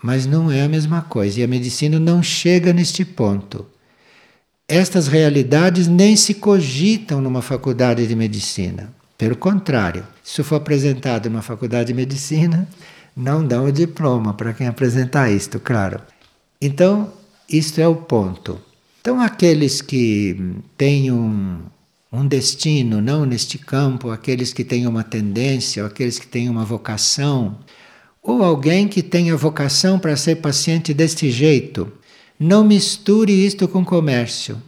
mas 0.02 0.26
não 0.26 0.50
é 0.50 0.62
a 0.62 0.68
mesma 0.68 1.02
coisa 1.02 1.40
e 1.40 1.42
a 1.42 1.48
medicina 1.48 1.98
não 1.98 2.22
chega 2.22 2.72
neste 2.72 3.04
ponto. 3.04 3.66
Estas 4.66 5.08
realidades 5.08 5.86
nem 5.86 6.16
se 6.16 6.34
cogitam 6.34 7.20
numa 7.20 7.42
faculdade 7.42 8.06
de 8.06 8.14
medicina. 8.14 8.92
Pelo 9.16 9.36
contrário, 9.36 10.06
se 10.22 10.42
for 10.42 10.56
apresentado 10.56 11.30
numa 11.30 11.42
faculdade 11.42 11.88
de 11.88 11.94
medicina, 11.94 12.68
não 13.16 13.46
dão 13.46 13.66
o 13.66 13.72
diploma 13.72 14.34
para 14.34 14.52
quem 14.52 14.66
apresentar 14.66 15.30
isto, 15.30 15.60
claro. 15.60 16.00
Então, 16.60 17.12
isto 17.48 17.80
é 17.80 17.86
o 17.86 17.94
ponto. 17.94 18.60
Então, 19.00 19.20
aqueles 19.20 19.80
que 19.80 20.36
têm 20.76 21.12
um, 21.12 21.60
um 22.12 22.26
destino, 22.26 23.00
não 23.00 23.24
neste 23.24 23.58
campo, 23.58 24.10
aqueles 24.10 24.52
que 24.52 24.64
têm 24.64 24.86
uma 24.86 25.04
tendência, 25.04 25.84
aqueles 25.84 26.18
que 26.18 26.26
têm 26.26 26.48
uma 26.48 26.64
vocação, 26.64 27.58
ou 28.22 28.42
alguém 28.42 28.88
que 28.88 29.02
tenha 29.02 29.36
vocação 29.36 29.98
para 29.98 30.16
ser 30.16 30.36
paciente 30.36 30.94
deste 30.94 31.30
jeito. 31.30 31.92
Não 32.40 32.64
misture 32.64 33.30
isto 33.30 33.68
com 33.68 33.84
comércio. 33.84 34.60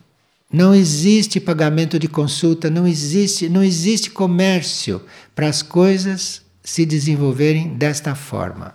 Não 0.53 0.75
existe 0.75 1.41
pagamento 1.41 1.99
de 1.99 2.07
consulta, 2.07 2.71
não 2.71 2.87
existe, 2.87 3.49
não 3.49 3.65
existe 3.65 4.11
comércio 4.11 5.03
para 5.35 5.49
as 5.49 5.61
coisas 5.61 6.43
se 6.63 6.87
desenvolverem 6.87 7.69
desta 7.75 8.15
forma. 8.15 8.75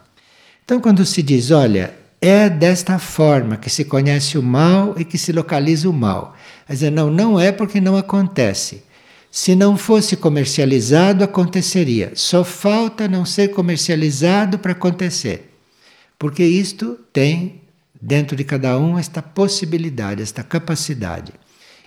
Então, 0.64 0.80
quando 0.80 1.06
se 1.06 1.22
diz, 1.22 1.50
olha, 1.50 1.94
é 2.22 2.50
desta 2.50 3.00
forma 3.00 3.58
que 3.58 3.70
se 3.70 3.86
conhece 3.86 4.38
o 4.38 4.44
mal 4.44 4.96
e 4.98 5.04
que 5.04 5.18
se 5.18 5.32
localiza 5.32 5.90
o 5.90 5.94
mal. 5.94 6.36
Quer 6.68 6.74
dizer, 6.74 6.92
não, 6.92 7.10
não 7.10 7.40
é 7.40 7.52
porque 7.52 7.82
não 7.82 7.98
acontece. 7.98 8.84
Se 9.32 9.56
não 9.56 9.78
fosse 9.78 10.16
comercializado, 10.18 11.24
aconteceria. 11.24 12.12
Só 12.16 12.44
falta 12.44 13.08
não 13.08 13.26
ser 13.26 13.50
comercializado 13.50 14.60
para 14.60 14.74
acontecer. 14.74 15.58
Porque 16.20 16.44
isto 16.44 17.00
tem 17.12 17.62
dentro 18.00 18.36
de 18.36 18.44
cada 18.44 18.78
um 18.78 19.00
esta 19.00 19.22
possibilidade, 19.22 20.22
esta 20.22 20.44
capacidade. 20.44 21.34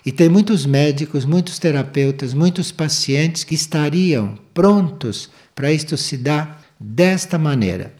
E 0.05 0.11
tem 0.11 0.29
muitos 0.29 0.65
médicos, 0.65 1.25
muitos 1.25 1.57
terapeutas, 1.57 2.33
muitos 2.33 2.71
pacientes 2.71 3.43
que 3.43 3.55
estariam 3.55 4.37
prontos 4.53 5.29
para 5.55 5.71
isto 5.71 5.97
se 5.97 6.15
dar 6.15 6.63
desta 6.79 7.39
maneira, 7.39 7.93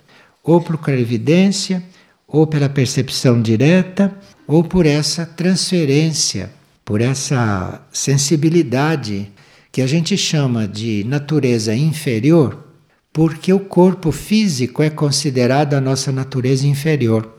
ou 0.43 0.61
por 0.61 0.77
clarividência, 0.77 1.81
ou 2.27 2.45
pela 2.45 2.69
percepção 2.69 3.41
direta, 3.41 4.15
ou 4.47 4.63
por 4.63 4.85
essa 4.85 5.25
transferência 5.25 6.51
por 6.85 7.01
essa 7.01 7.81
sensibilidade 7.91 9.31
que 9.71 9.81
a 9.81 9.87
gente 9.87 10.15
chama 10.15 10.67
de 10.67 11.03
natureza 11.05 11.75
inferior, 11.75 12.63
porque 13.11 13.51
o 13.51 13.59
corpo 13.59 14.11
físico 14.11 14.83
é 14.83 14.89
considerado 14.89 15.73
a 15.73 15.81
nossa 15.81 16.11
natureza 16.11 16.67
inferior. 16.67 17.33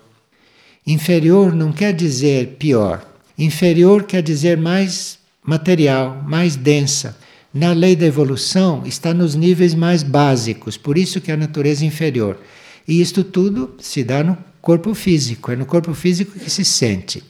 Inferior 0.85 1.55
não 1.55 1.73
quer 1.73 1.95
dizer 1.95 2.57
pior, 2.59 3.07
inferior 3.39 4.05
quer 4.05 4.23
dizer 4.23 4.57
mais 4.57 5.19
material, 5.45 6.23
mais 6.27 6.57
densa. 6.57 7.17
Na 7.53 7.73
lei 7.73 7.97
da 7.97 8.07
evolução 8.07 8.83
está 8.85 9.15
nos 9.15 9.35
níveis 9.35 9.75
mais 9.75 10.03
básicos, 10.03 10.77
por 10.77 10.99
isso 10.99 11.21
que 11.21 11.31
é 11.31 11.35
a 11.35 11.39
natureza 11.39 11.85
inferior. 11.85 12.39
E 12.87 13.01
isto 13.01 13.25
tudo 13.25 13.75
se 13.79 14.05
dá 14.05 14.23
no 14.23 14.37
corpo 14.61 14.95
físico, 14.95 15.51
é 15.53 15.57
no 15.57 15.65
corpo 15.65 15.95
físico 15.95 16.39
que 16.39 16.51
se 16.51 16.65
sente. 16.65 17.23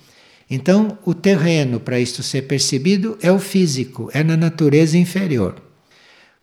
Então, 0.50 0.98
o 1.04 1.12
terreno 1.12 1.80
para 1.80 1.98
isto 1.98 2.22
ser 2.22 2.42
percebido 2.42 3.18
é 3.20 3.30
o 3.30 3.38
físico, 3.38 4.10
é 4.12 4.22
na 4.22 4.36
natureza 4.36 4.96
inferior. 4.96 5.56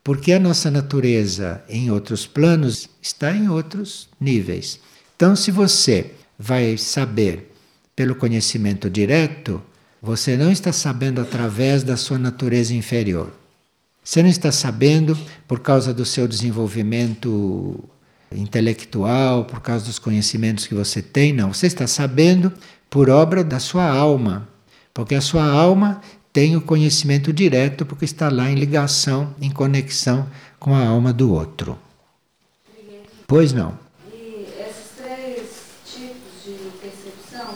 Porque 0.04 0.34
a 0.34 0.40
nossa 0.40 0.70
natureza 0.70 1.64
em 1.70 1.90
outros 1.90 2.28
planos 2.28 2.90
está 3.02 3.36
em 3.36 3.48
outros 3.50 4.10
níveis. 4.20 4.80
Então, 5.16 5.36
se 5.36 5.52
você 5.52 6.12
vai 6.38 6.78
saber 6.78 7.53
pelo 7.96 8.16
conhecimento 8.16 8.90
direto, 8.90 9.62
você 10.02 10.36
não 10.36 10.52
está 10.52 10.74
sabendo 10.74 11.22
através 11.22 11.84
da 11.84 11.96
sua 11.96 12.18
natureza 12.18 12.74
inferior. 12.74 13.32
Você 14.04 14.22
não 14.22 14.30
está 14.30 14.52
sabendo 14.52 15.18
por 15.48 15.62
causa 15.62 15.94
do 15.94 16.06
seu 16.06 16.28
desenvolvimento 16.28 17.82
intelectual, 18.32 19.46
por 19.46 19.62
causa 19.62 19.86
dos 19.86 20.00
conhecimentos 20.00 20.68
que 20.68 20.76
você 20.76 21.02
tem, 21.02 21.32
não. 21.32 21.54
Você 21.54 21.68
está 21.68 21.88
sabendo 21.88 22.52
por 22.90 23.10
obra 23.10 23.44
da 23.44 23.60
sua 23.60 23.88
alma, 23.88 24.48
porque 24.94 25.16
a 25.16 25.22
sua 25.22 25.46
alma 25.46 26.02
tem 26.34 26.56
o 26.56 26.62
conhecimento 26.62 27.32
direto, 27.32 27.86
porque 27.86 28.06
está 28.06 28.30
lá 28.30 28.50
em 28.50 28.56
ligação, 28.56 29.34
em 29.40 29.52
conexão 29.52 30.28
com 30.60 30.76
a 30.76 30.86
alma 30.86 31.14
do 31.14 31.32
outro. 31.32 31.78
Pois 33.28 33.54
não. 33.54 33.78
E 34.12 34.48
esses 34.60 34.92
três 34.98 35.44
tipos 35.86 36.44
de 36.44 36.58
percepção 36.82 37.54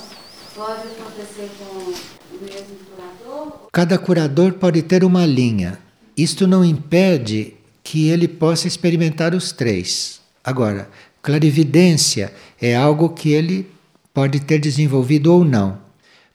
Pode 0.57 0.87
acontecer 0.87 1.51
com 1.59 1.65
o 1.65 2.41
mesmo 2.41 2.77
curador? 2.89 3.69
Cada 3.71 3.95
curador 3.99 4.53
pode 4.53 4.81
ter 4.81 5.03
uma 5.03 5.23
linha. 5.23 5.77
Isto 6.17 6.47
não 6.47 6.65
impede 6.65 7.53
que 7.83 8.09
ele 8.09 8.27
possa 8.27 8.67
experimentar 8.67 9.35
os 9.35 9.51
três. 9.51 10.19
Agora, 10.43 10.89
clarividência 11.21 12.33
é 12.59 12.75
algo 12.75 13.09
que 13.09 13.29
ele 13.29 13.69
pode 14.11 14.39
ter 14.39 14.57
desenvolvido 14.57 15.31
ou 15.31 15.45
não. 15.45 15.77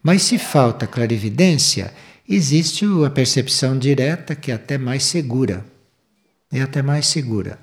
Mas 0.00 0.22
se 0.22 0.38
falta 0.38 0.86
clarividência, 0.86 1.92
existe 2.28 2.84
a 3.04 3.10
percepção 3.10 3.76
direta 3.76 4.36
que 4.36 4.52
é 4.52 4.54
até 4.54 4.78
mais 4.78 5.02
segura. 5.02 5.66
É 6.52 6.62
até 6.62 6.80
mais 6.80 7.08
segura. 7.08 7.58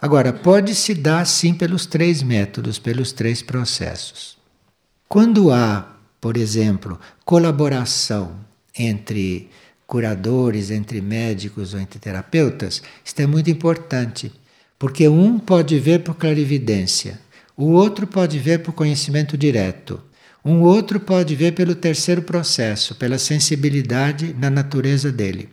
Agora, 0.00 0.32
pode 0.32 0.76
se 0.76 0.94
dar 0.94 1.26
sim 1.26 1.52
pelos 1.52 1.86
três 1.86 2.22
métodos, 2.22 2.78
pelos 2.78 3.10
três 3.10 3.42
processos. 3.42 4.38
Quando 5.08 5.50
há, 5.50 5.93
por 6.24 6.38
exemplo, 6.38 6.98
colaboração 7.22 8.34
entre 8.74 9.50
curadores, 9.86 10.70
entre 10.70 11.02
médicos 11.02 11.74
ou 11.74 11.80
entre 11.80 11.98
terapeutas, 11.98 12.82
isto 13.04 13.20
é 13.20 13.26
muito 13.26 13.50
importante, 13.50 14.32
porque 14.78 15.06
um 15.06 15.38
pode 15.38 15.78
ver 15.78 16.02
por 16.02 16.14
clarividência, 16.14 17.20
o 17.54 17.72
outro 17.72 18.06
pode 18.06 18.38
ver 18.38 18.60
por 18.60 18.72
conhecimento 18.72 19.36
direto, 19.36 20.00
um 20.42 20.62
outro 20.62 20.98
pode 20.98 21.34
ver 21.36 21.52
pelo 21.52 21.74
terceiro 21.74 22.22
processo, 22.22 22.94
pela 22.94 23.18
sensibilidade 23.18 24.34
na 24.38 24.48
natureza 24.48 25.12
dele. 25.12 25.50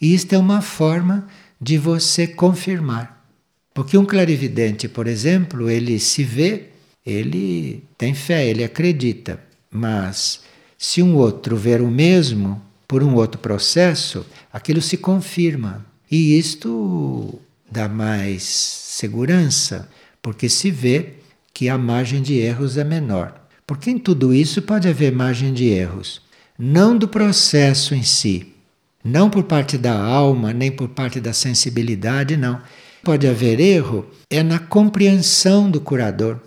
E 0.00 0.14
isto 0.14 0.34
é 0.34 0.38
uma 0.38 0.62
forma 0.62 1.28
de 1.60 1.76
você 1.76 2.26
confirmar. 2.26 3.28
Porque 3.74 3.98
um 3.98 4.06
clarividente, 4.06 4.88
por 4.88 5.06
exemplo, 5.06 5.68
ele 5.68 5.98
se 6.00 6.24
vê, 6.24 6.68
ele 7.04 7.84
tem 7.98 8.14
fé, 8.14 8.48
ele 8.48 8.64
acredita. 8.64 9.38
Mas 9.76 10.40
se 10.78 11.02
um 11.02 11.16
outro 11.16 11.56
ver 11.56 11.82
o 11.82 11.90
mesmo 11.90 12.62
por 12.86 13.02
um 13.02 13.16
outro 13.16 13.40
processo, 13.40 14.24
aquilo 14.52 14.80
se 14.80 14.96
confirma. 14.96 15.84
E 16.08 16.38
isto 16.38 17.40
dá 17.68 17.88
mais 17.88 18.44
segurança, 18.44 19.88
porque 20.22 20.48
se 20.48 20.70
vê 20.70 21.14
que 21.52 21.68
a 21.68 21.76
margem 21.76 22.22
de 22.22 22.34
erros 22.34 22.76
é 22.76 22.84
menor. 22.84 23.34
Porque 23.66 23.90
em 23.90 23.98
tudo 23.98 24.32
isso 24.32 24.62
pode 24.62 24.86
haver 24.86 25.10
margem 25.10 25.52
de 25.52 25.64
erros, 25.64 26.22
não 26.56 26.96
do 26.96 27.08
processo 27.08 27.96
em 27.96 28.02
si, 28.04 28.54
não 29.02 29.28
por 29.28 29.42
parte 29.42 29.76
da 29.76 29.98
alma, 29.98 30.52
nem 30.52 30.70
por 30.70 30.88
parte 30.88 31.20
da 31.20 31.32
sensibilidade, 31.32 32.36
não. 32.36 32.60
Pode 33.02 33.26
haver 33.26 33.58
erro 33.58 34.06
é 34.30 34.40
na 34.42 34.60
compreensão 34.60 35.68
do 35.68 35.80
curador. 35.80 36.38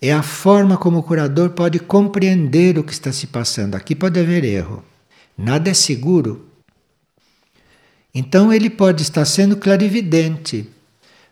É 0.00 0.12
a 0.12 0.22
forma 0.22 0.76
como 0.76 0.98
o 0.98 1.02
curador 1.02 1.50
pode 1.50 1.80
compreender 1.80 2.78
o 2.78 2.84
que 2.84 2.92
está 2.92 3.10
se 3.10 3.26
passando. 3.26 3.74
Aqui 3.74 3.96
pode 3.96 4.18
haver 4.18 4.44
erro. 4.44 4.84
Nada 5.36 5.70
é 5.70 5.74
seguro. 5.74 6.48
Então 8.14 8.52
ele 8.52 8.70
pode 8.70 9.02
estar 9.02 9.24
sendo 9.24 9.56
clarividente, 9.56 10.68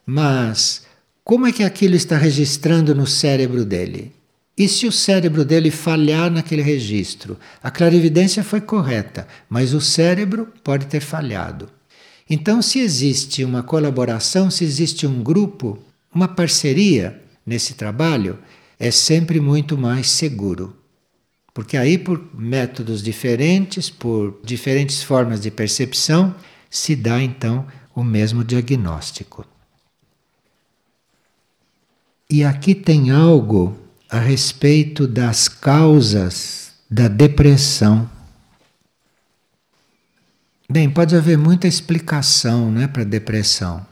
mas 0.04 0.84
como 1.24 1.46
é 1.46 1.52
que 1.52 1.64
aquilo 1.64 1.94
está 1.94 2.16
registrando 2.16 2.94
no 2.94 3.06
cérebro 3.06 3.64
dele? 3.64 4.12
E 4.56 4.68
se 4.68 4.86
o 4.86 4.92
cérebro 4.92 5.44
dele 5.44 5.70
falhar 5.70 6.30
naquele 6.30 6.62
registro? 6.62 7.38
A 7.62 7.70
clarividência 7.70 8.42
foi 8.42 8.60
correta, 8.60 9.26
mas 9.48 9.74
o 9.74 9.80
cérebro 9.80 10.48
pode 10.64 10.86
ter 10.86 11.00
falhado. 11.00 11.68
Então, 12.28 12.62
se 12.62 12.78
existe 12.80 13.44
uma 13.44 13.62
colaboração, 13.62 14.50
se 14.50 14.64
existe 14.64 15.06
um 15.06 15.22
grupo, 15.22 15.78
uma 16.12 16.26
parceria 16.26 17.20
nesse 17.46 17.74
trabalho, 17.74 18.38
é 18.78 18.90
sempre 18.90 19.40
muito 19.40 19.78
mais 19.78 20.10
seguro. 20.10 20.76
Porque 21.54 21.76
aí, 21.76 21.96
por 21.96 22.22
métodos 22.34 23.02
diferentes, 23.02 23.88
por 23.88 24.40
diferentes 24.44 25.02
formas 25.02 25.40
de 25.40 25.50
percepção, 25.50 26.34
se 26.68 26.94
dá 26.94 27.22
então 27.22 27.66
o 27.94 28.04
mesmo 28.04 28.44
diagnóstico. 28.44 29.46
E 32.28 32.44
aqui 32.44 32.74
tem 32.74 33.10
algo 33.10 33.74
a 34.10 34.18
respeito 34.18 35.06
das 35.06 35.48
causas 35.48 36.72
da 36.90 37.08
depressão. 37.08 38.10
Bem, 40.68 40.90
pode 40.90 41.16
haver 41.16 41.38
muita 41.38 41.66
explicação 41.66 42.70
né, 42.70 42.86
para 42.88 43.02
a 43.02 43.06
depressão, 43.06 43.86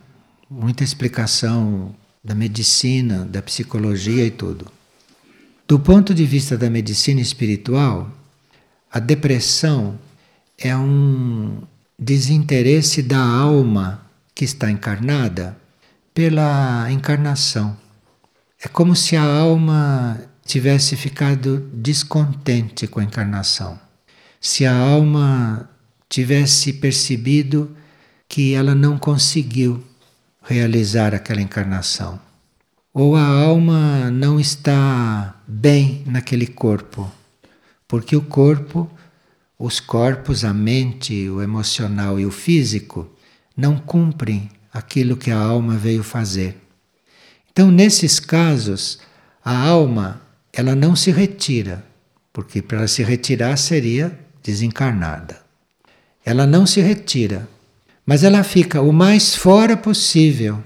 muita 0.50 0.84
explicação 0.84 1.94
da 2.24 2.34
medicina, 2.34 3.26
da 3.26 3.42
psicologia 3.42 4.24
e 4.24 4.30
tudo. 4.30 4.66
Do 5.68 5.78
ponto 5.78 6.14
de 6.14 6.24
vista 6.24 6.56
da 6.56 6.70
medicina 6.70 7.20
espiritual, 7.20 8.10
a 8.90 8.98
depressão 8.98 9.98
é 10.58 10.74
um 10.74 11.62
desinteresse 11.98 13.02
da 13.02 13.18
alma 13.18 14.00
que 14.34 14.44
está 14.44 14.70
encarnada 14.70 15.56
pela 16.14 16.90
encarnação. 16.90 17.76
É 18.62 18.68
como 18.68 18.96
se 18.96 19.16
a 19.16 19.22
alma 19.22 20.20
tivesse 20.44 20.96
ficado 20.96 21.68
descontente 21.72 22.86
com 22.86 23.00
a 23.00 23.04
encarnação. 23.04 23.78
Se 24.40 24.64
a 24.64 24.74
alma 24.74 25.68
tivesse 26.08 26.72
percebido 26.74 27.74
que 28.28 28.54
ela 28.54 28.74
não 28.74 28.98
conseguiu 28.98 29.82
realizar 30.44 31.14
aquela 31.14 31.40
encarnação. 31.40 32.20
Ou 32.92 33.16
a 33.16 33.26
alma 33.26 34.10
não 34.10 34.38
está 34.38 35.40
bem 35.48 36.04
naquele 36.06 36.46
corpo, 36.46 37.10
porque 37.88 38.14
o 38.14 38.22
corpo, 38.22 38.88
os 39.58 39.80
corpos, 39.80 40.44
a 40.44 40.54
mente, 40.54 41.28
o 41.28 41.42
emocional 41.42 42.20
e 42.20 42.26
o 42.26 42.30
físico 42.30 43.10
não 43.56 43.76
cumprem 43.76 44.50
aquilo 44.72 45.16
que 45.16 45.30
a 45.30 45.38
alma 45.38 45.76
veio 45.76 46.02
fazer. 46.02 46.56
Então, 47.50 47.70
nesses 47.70 48.20
casos, 48.20 48.98
a 49.44 49.56
alma 49.56 50.20
ela 50.52 50.74
não 50.74 50.94
se 50.94 51.10
retira, 51.10 51.84
porque 52.32 52.62
para 52.62 52.86
se 52.86 53.02
retirar 53.02 53.56
seria 53.56 54.16
desencarnada. 54.42 55.40
Ela 56.24 56.46
não 56.46 56.64
se 56.64 56.80
retira, 56.80 57.48
mas 58.06 58.22
ela 58.22 58.42
fica 58.42 58.80
o 58.80 58.92
mais 58.92 59.34
fora 59.34 59.76
possível, 59.76 60.62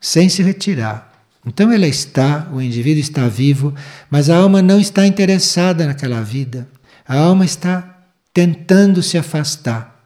sem 0.00 0.28
se 0.28 0.42
retirar. 0.42 1.08
Então 1.46 1.72
ela 1.72 1.86
está, 1.86 2.48
o 2.52 2.60
indivíduo 2.60 3.00
está 3.00 3.26
vivo, 3.26 3.74
mas 4.10 4.28
a 4.28 4.36
alma 4.36 4.60
não 4.60 4.78
está 4.78 5.06
interessada 5.06 5.86
naquela 5.86 6.22
vida. 6.22 6.68
A 7.06 7.16
alma 7.16 7.44
está 7.44 8.06
tentando 8.34 9.02
se 9.02 9.16
afastar. 9.16 9.98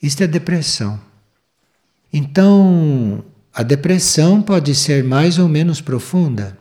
Isto 0.00 0.22
é 0.22 0.26
depressão. 0.26 1.00
Então, 2.12 3.24
a 3.52 3.62
depressão 3.62 4.40
pode 4.40 4.74
ser 4.74 5.02
mais 5.02 5.38
ou 5.38 5.48
menos 5.48 5.80
profunda. 5.80 6.56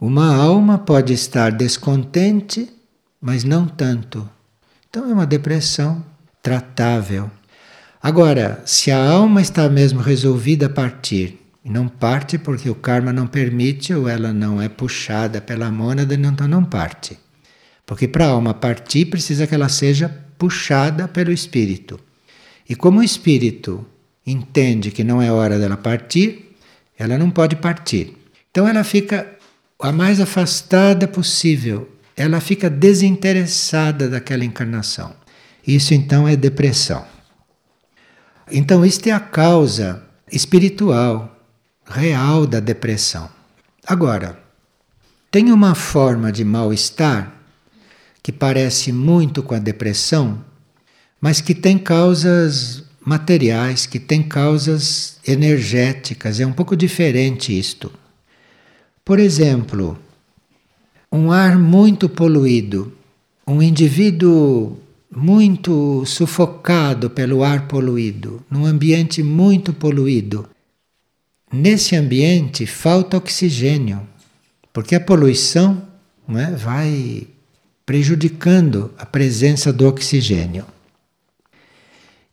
Uma 0.00 0.34
alma 0.34 0.78
pode 0.78 1.12
estar 1.12 1.52
descontente, 1.52 2.72
mas 3.20 3.44
não 3.44 3.66
tanto. 3.66 4.28
Então 4.88 5.08
é 5.10 5.12
uma 5.12 5.26
depressão 5.26 6.04
tratável. 6.42 7.30
Agora, 8.02 8.62
se 8.64 8.90
a 8.90 9.10
alma 9.10 9.42
está 9.42 9.68
mesmo 9.68 10.00
resolvida 10.00 10.66
a 10.66 10.70
partir, 10.70 11.38
e 11.64 11.70
não 11.70 11.88
parte 11.88 12.38
porque 12.38 12.70
o 12.70 12.74
karma 12.74 13.12
não 13.12 13.26
permite 13.26 13.92
ou 13.92 14.08
ela 14.08 14.32
não 14.32 14.62
é 14.62 14.68
puxada 14.68 15.40
pela 15.40 15.70
mônada, 15.70 16.14
então 16.14 16.46
não 16.46 16.64
parte. 16.64 17.18
Porque 17.84 18.06
para 18.06 18.26
a 18.26 18.30
alma 18.30 18.54
partir 18.54 19.06
precisa 19.06 19.46
que 19.46 19.54
ela 19.54 19.68
seja 19.68 20.08
puxada 20.38 21.08
pelo 21.08 21.32
espírito. 21.32 21.98
E 22.68 22.76
como 22.76 23.00
o 23.00 23.02
espírito 23.02 23.84
entende 24.26 24.90
que 24.90 25.02
não 25.02 25.20
é 25.20 25.32
hora 25.32 25.58
dela 25.58 25.76
partir, 25.76 26.54
ela 26.98 27.18
não 27.18 27.30
pode 27.30 27.56
partir. 27.56 28.16
Então 28.50 28.68
ela 28.68 28.84
fica 28.84 29.26
a 29.80 29.90
mais 29.90 30.20
afastada 30.20 31.08
possível, 31.08 31.90
ela 32.16 32.40
fica 32.40 32.70
desinteressada 32.70 34.08
daquela 34.08 34.44
encarnação. 34.44 35.14
Isso 35.66 35.94
então 35.94 36.28
é 36.28 36.36
depressão. 36.36 37.04
Então, 38.50 38.84
isto 38.84 39.06
é 39.06 39.12
a 39.12 39.20
causa 39.20 40.02
espiritual, 40.30 41.36
real 41.86 42.46
da 42.46 42.60
depressão. 42.60 43.28
Agora, 43.86 44.38
tem 45.30 45.52
uma 45.52 45.74
forma 45.74 46.32
de 46.32 46.44
mal-estar 46.44 47.34
que 48.22 48.32
parece 48.32 48.92
muito 48.92 49.42
com 49.42 49.54
a 49.54 49.58
depressão, 49.58 50.44
mas 51.20 51.40
que 51.40 51.54
tem 51.54 51.78
causas 51.78 52.84
materiais, 53.04 53.86
que 53.86 53.98
têm 53.98 54.22
causas 54.22 55.18
energéticas. 55.26 56.40
É 56.40 56.46
um 56.46 56.52
pouco 56.52 56.76
diferente 56.76 57.58
isto. 57.58 57.90
Por 59.04 59.18
exemplo, 59.18 59.98
um 61.10 61.32
ar 61.32 61.58
muito 61.58 62.08
poluído, 62.08 62.92
um 63.46 63.62
indivíduo 63.62 64.78
muito 65.18 66.04
sufocado 66.06 67.10
pelo 67.10 67.42
ar 67.42 67.66
poluído, 67.66 68.44
num 68.48 68.64
ambiente 68.64 69.22
muito 69.22 69.72
poluído. 69.72 70.48
Nesse 71.52 71.96
ambiente 71.96 72.66
falta 72.66 73.16
oxigênio, 73.16 74.06
porque 74.72 74.94
a 74.94 75.00
poluição 75.00 75.82
é, 76.28 76.52
vai 76.52 77.26
prejudicando 77.84 78.92
a 78.96 79.04
presença 79.04 79.72
do 79.72 79.88
oxigênio. 79.88 80.64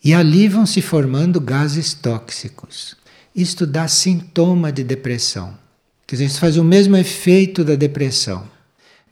E 0.04 0.14
ali 0.14 0.48
vão 0.48 0.66
se 0.66 0.82
formando 0.82 1.42
gases 1.42 1.94
tóxicos. 1.94 2.96
Isto 3.36 3.66
dá 3.66 3.88
sintoma 3.88 4.72
de 4.72 4.84
depressão. 4.84 5.58
Quer 6.06 6.18
dizer, 6.18 6.26
isso 6.26 6.40
faz 6.40 6.58
o 6.58 6.64
mesmo 6.64 6.96
efeito 6.96 7.64
da 7.64 7.76
depressão. 7.76 8.55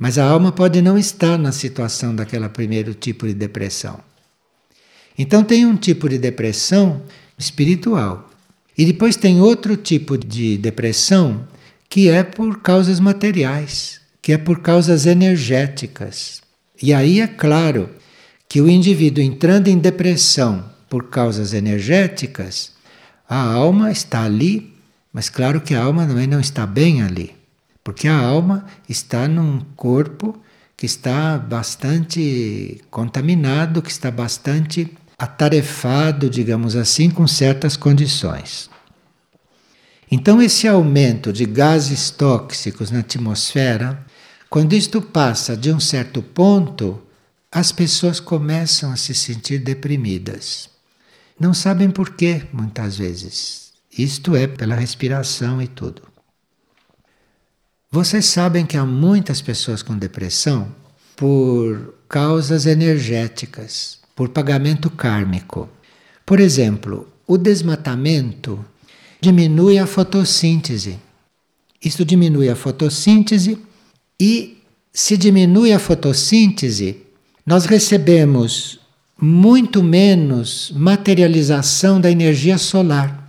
Mas 0.04 0.18
a 0.18 0.26
alma 0.26 0.52
pode 0.52 0.82
não 0.82 0.98
estar 0.98 1.38
na 1.38 1.54
situação 1.54 2.14
daquele 2.14 2.50
primeiro 2.50 2.94
tipo 2.94 3.26
de 3.26 3.34
depressão. 3.34 4.02
Então 5.18 5.46
tem 5.46 5.66
um 5.66 5.78
tipo 5.78 6.10
de 6.10 6.18
depressão 6.18 7.04
espiritual. 7.38 8.30
E 8.78 8.86
depois 8.86 9.16
tem 9.16 9.40
outro 9.40 9.78
tipo 9.78 10.18
de 10.18 10.58
depressão 10.58 11.48
que 11.88 12.10
é 12.10 12.22
por 12.22 12.62
causas 12.62 13.00
materiais, 13.00 14.02
que 14.22 14.34
é 14.34 14.38
por 14.38 14.60
causas 14.60 15.06
energéticas. 15.06 16.42
E 16.82 16.94
aí 16.94 17.22
é 17.22 17.28
claro 17.28 17.90
que 18.50 18.60
o 18.60 18.70
indivíduo 18.70 19.24
entrando 19.24 19.70
em 19.70 19.78
depressão 19.78 20.70
por 20.90 21.08
causas 21.08 21.54
energéticas, 21.54 22.74
a 23.26 23.42
alma 23.42 23.90
está 23.90 24.26
ali, 24.26 24.74
mas 25.14 25.30
claro 25.30 25.62
que 25.62 25.74
a 25.74 25.82
alma 25.82 26.06
também 26.06 26.28
não 26.28 26.42
está 26.42 26.68
bem 26.68 27.02
ali, 27.02 27.34
porque 27.84 28.08
a 28.08 28.18
alma 28.18 28.66
está 28.88 29.28
num 29.28 29.60
corpo 29.76 30.40
que 30.78 30.86
está 30.86 31.38
bastante 31.38 32.82
contaminado, 32.90 33.82
que 33.82 33.92
está 33.92 34.10
bastante 34.10 34.92
atarefado, 35.18 36.30
digamos 36.30 36.76
assim, 36.76 37.10
com 37.10 37.28
certas 37.28 37.78
condições. 37.78 38.70
Então, 40.12 40.42
esse 40.42 40.68
aumento 40.68 41.34
de 41.34 41.46
gases 41.46 42.12
tóxicos 42.12 42.92
na 42.92 43.00
atmosfera, 43.00 44.06
quando 44.50 44.74
isto 44.74 45.02
passa 45.02 45.58
de 45.58 45.72
um 45.72 45.80
certo 45.80 46.22
ponto, 46.22 47.02
as 47.52 47.72
pessoas 47.72 48.20
começam 48.20 48.92
a 48.92 48.96
se 48.96 49.14
sentir 49.14 49.60
deprimidas. 49.60 50.70
Não 51.40 51.54
sabem 51.54 51.90
por 51.90 52.12
quê, 52.12 52.44
muitas 52.52 52.98
vezes. 52.98 53.72
Isto 53.98 54.36
é 54.36 54.48
pela 54.48 54.76
respiração 54.76 55.62
e 55.62 55.68
tudo. 55.68 56.13
Vocês 57.94 58.26
sabem 58.26 58.66
que 58.66 58.76
há 58.76 58.84
muitas 58.84 59.40
pessoas 59.40 59.84
com 59.84 59.96
depressão 59.96 60.68
por 61.16 61.94
causas 62.10 62.66
energéticas, 62.66 64.00
por 64.16 64.30
pagamento 64.30 64.90
kármico. 64.90 65.70
Por 66.26 66.40
exemplo, 66.40 67.08
o 67.28 67.38
desmatamento 67.38 68.66
diminui 69.22 69.78
a 69.78 69.86
fotossíntese. 69.86 71.00
Isto 71.86 72.04
diminui 72.04 72.50
a 72.50 72.56
fotossíntese 72.56 73.60
e 74.20 74.58
se 74.92 75.16
diminui 75.16 75.72
a 75.72 75.78
fotossíntese, 75.78 76.98
nós 77.46 77.66
recebemos 77.66 78.80
muito 79.22 79.84
menos 79.84 80.74
materialização 80.76 82.02
da 82.02 82.10
energia 82.10 82.58
solar. 82.58 83.23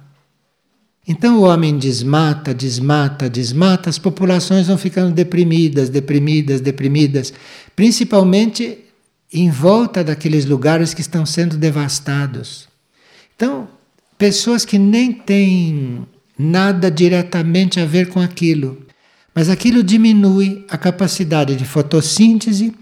Então 1.07 1.39
o 1.39 1.43
homem 1.43 1.77
desmata, 1.77 2.55
desmata, 2.55 3.29
desmata, 3.29 3.91
as 3.91 3.99
populações 3.99 4.67
vão 4.67 4.79
ficando 4.79 5.13
deprimidas, 5.13 5.91
deprimidas, 5.91 6.61
deprimidas, 6.63 7.33
principalmente 7.77 8.79
em 9.33 9.51
volta 9.51 10.03
daqueles 10.03 10.47
lugares 10.47 10.95
que 10.95 11.03
estão 11.03 11.27
sendo 11.27 11.59
devastados. 11.59 12.69
Então, 13.37 13.69
pessoas 14.17 14.65
que 14.65 14.79
nem 14.79 15.13
têm 15.13 16.07
nada 16.39 16.91
diretamente 16.91 17.81
a 17.81 17.85
ver 17.85 18.09
com 18.09 18.21
aquilo, 18.21 18.79
mas 19.35 19.51
aquilo 19.51 19.83
diminui 19.83 20.65
a 20.71 20.79
capacidade 20.79 21.57
de 21.57 21.65
fotossíntese 21.65 22.73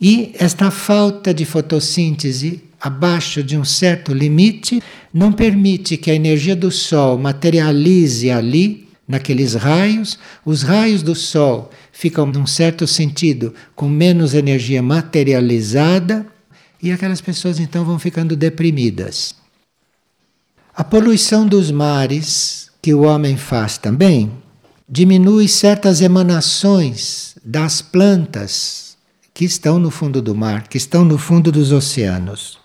e 0.00 0.34
esta 0.38 0.70
falta 0.70 1.32
de 1.32 1.44
fotossíntese 1.44 2.62
abaixo 2.84 3.42
de 3.42 3.56
um 3.56 3.64
certo 3.64 4.12
limite 4.12 4.82
não 5.12 5.32
permite 5.32 5.96
que 5.96 6.10
a 6.10 6.14
energia 6.14 6.54
do 6.54 6.70
Sol 6.70 7.16
materialize 7.16 8.30
ali, 8.30 8.86
naqueles 9.08 9.54
raios. 9.54 10.18
Os 10.44 10.62
raios 10.62 11.02
do 11.02 11.14
Sol 11.14 11.70
ficam, 11.90 12.26
num 12.26 12.46
certo 12.46 12.86
sentido, 12.86 13.54
com 13.74 13.88
menos 13.88 14.34
energia 14.34 14.82
materializada 14.82 16.26
e 16.82 16.92
aquelas 16.92 17.22
pessoas 17.22 17.58
então 17.58 17.86
vão 17.86 17.98
ficando 17.98 18.36
deprimidas. 18.36 19.34
A 20.76 20.84
poluição 20.84 21.46
dos 21.46 21.70
mares, 21.70 22.70
que 22.82 22.92
o 22.92 23.04
homem 23.04 23.38
faz 23.38 23.78
também, 23.78 24.30
diminui 24.86 25.48
certas 25.48 26.02
emanações 26.02 27.34
das 27.42 27.80
plantas 27.80 28.98
que 29.32 29.46
estão 29.46 29.78
no 29.78 29.90
fundo 29.90 30.20
do 30.20 30.34
mar, 30.34 30.68
que 30.68 30.76
estão 30.76 31.02
no 31.02 31.16
fundo 31.16 31.50
dos 31.50 31.72
oceanos. 31.72 32.62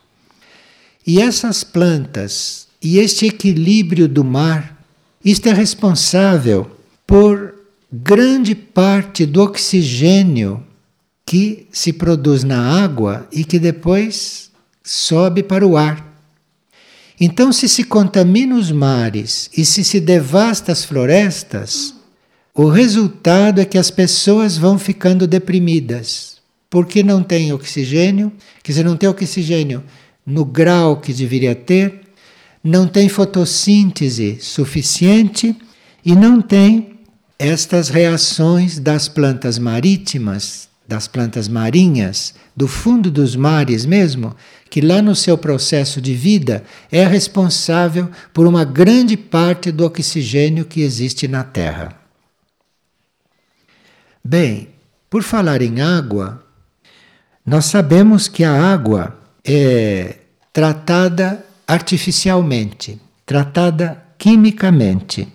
E 1.09 1.19
essas 1.19 1.63
plantas 1.63 2.67
e 2.79 2.99
este 2.99 3.25
equilíbrio 3.25 4.07
do 4.07 4.23
mar, 4.23 4.79
isto 5.25 5.49
é 5.49 5.51
responsável 5.51 6.69
por 7.07 7.55
grande 7.91 8.53
parte 8.53 9.25
do 9.25 9.41
oxigênio 9.41 10.63
que 11.25 11.65
se 11.71 11.91
produz 11.91 12.43
na 12.43 12.83
água 12.83 13.27
e 13.31 13.43
que 13.43 13.57
depois 13.57 14.51
sobe 14.83 15.41
para 15.41 15.65
o 15.65 15.75
ar. 15.75 16.15
Então, 17.19 17.51
se 17.51 17.67
se 17.67 17.85
contamina 17.85 18.55
os 18.55 18.71
mares 18.71 19.49
e 19.57 19.65
se 19.65 19.83
se 19.83 19.99
devasta 19.99 20.71
as 20.71 20.85
florestas, 20.85 21.95
o 22.53 22.69
resultado 22.69 23.59
é 23.59 23.65
que 23.65 23.79
as 23.79 23.89
pessoas 23.89 24.59
vão 24.59 24.77
ficando 24.77 25.25
deprimidas, 25.25 26.37
porque 26.69 27.01
não 27.01 27.23
tem 27.23 27.51
oxigênio, 27.51 28.31
quer 28.61 28.73
dizer, 28.73 28.85
não 28.85 28.95
tem 28.95 29.09
oxigênio 29.09 29.83
no 30.29 30.45
grau 30.45 30.97
que 30.97 31.11
deveria 31.11 31.55
ter, 31.55 32.01
não 32.63 32.87
tem 32.87 33.09
fotossíntese 33.09 34.37
suficiente 34.39 35.55
e 36.05 36.15
não 36.15 36.39
tem 36.39 36.99
estas 37.39 37.89
reações 37.89 38.77
das 38.77 39.07
plantas 39.07 39.57
marítimas, 39.57 40.69
das 40.87 41.07
plantas 41.07 41.47
marinhas, 41.47 42.35
do 42.55 42.67
fundo 42.67 43.09
dos 43.09 43.35
mares 43.35 43.85
mesmo, 43.85 44.35
que 44.69 44.81
lá 44.81 45.01
no 45.01 45.15
seu 45.15 45.37
processo 45.37 45.99
de 45.99 46.13
vida 46.13 46.63
é 46.91 47.05
responsável 47.05 48.09
por 48.31 48.45
uma 48.45 48.63
grande 48.63 49.17
parte 49.17 49.71
do 49.71 49.83
oxigênio 49.83 50.65
que 50.65 50.81
existe 50.81 51.27
na 51.27 51.43
Terra. 51.43 51.97
Bem, 54.23 54.67
por 55.09 55.23
falar 55.23 55.61
em 55.61 55.81
água, 55.81 56.43
nós 57.45 57.65
sabemos 57.65 58.27
que 58.27 58.43
a 58.43 58.53
água 58.53 59.17
é 59.43 60.18
tratada 60.51 61.45
artificialmente, 61.67 62.99
tratada 63.25 64.03
quimicamente. 64.17 65.27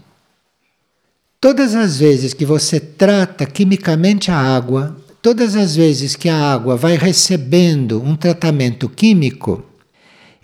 Todas 1.40 1.74
as 1.74 1.98
vezes 1.98 2.33
que 2.33 2.44
você 2.44 2.81
trata 2.81 3.46
quimicamente 3.46 4.31
a 4.31 4.37
água, 4.37 4.96
todas 5.22 5.55
as 5.55 5.77
vezes 5.77 6.16
que 6.16 6.29
a 6.29 6.37
água 6.37 6.77
vai 6.77 6.96
recebendo 6.96 8.03
um 8.03 8.16
tratamento 8.16 8.88
químico, 8.88 9.64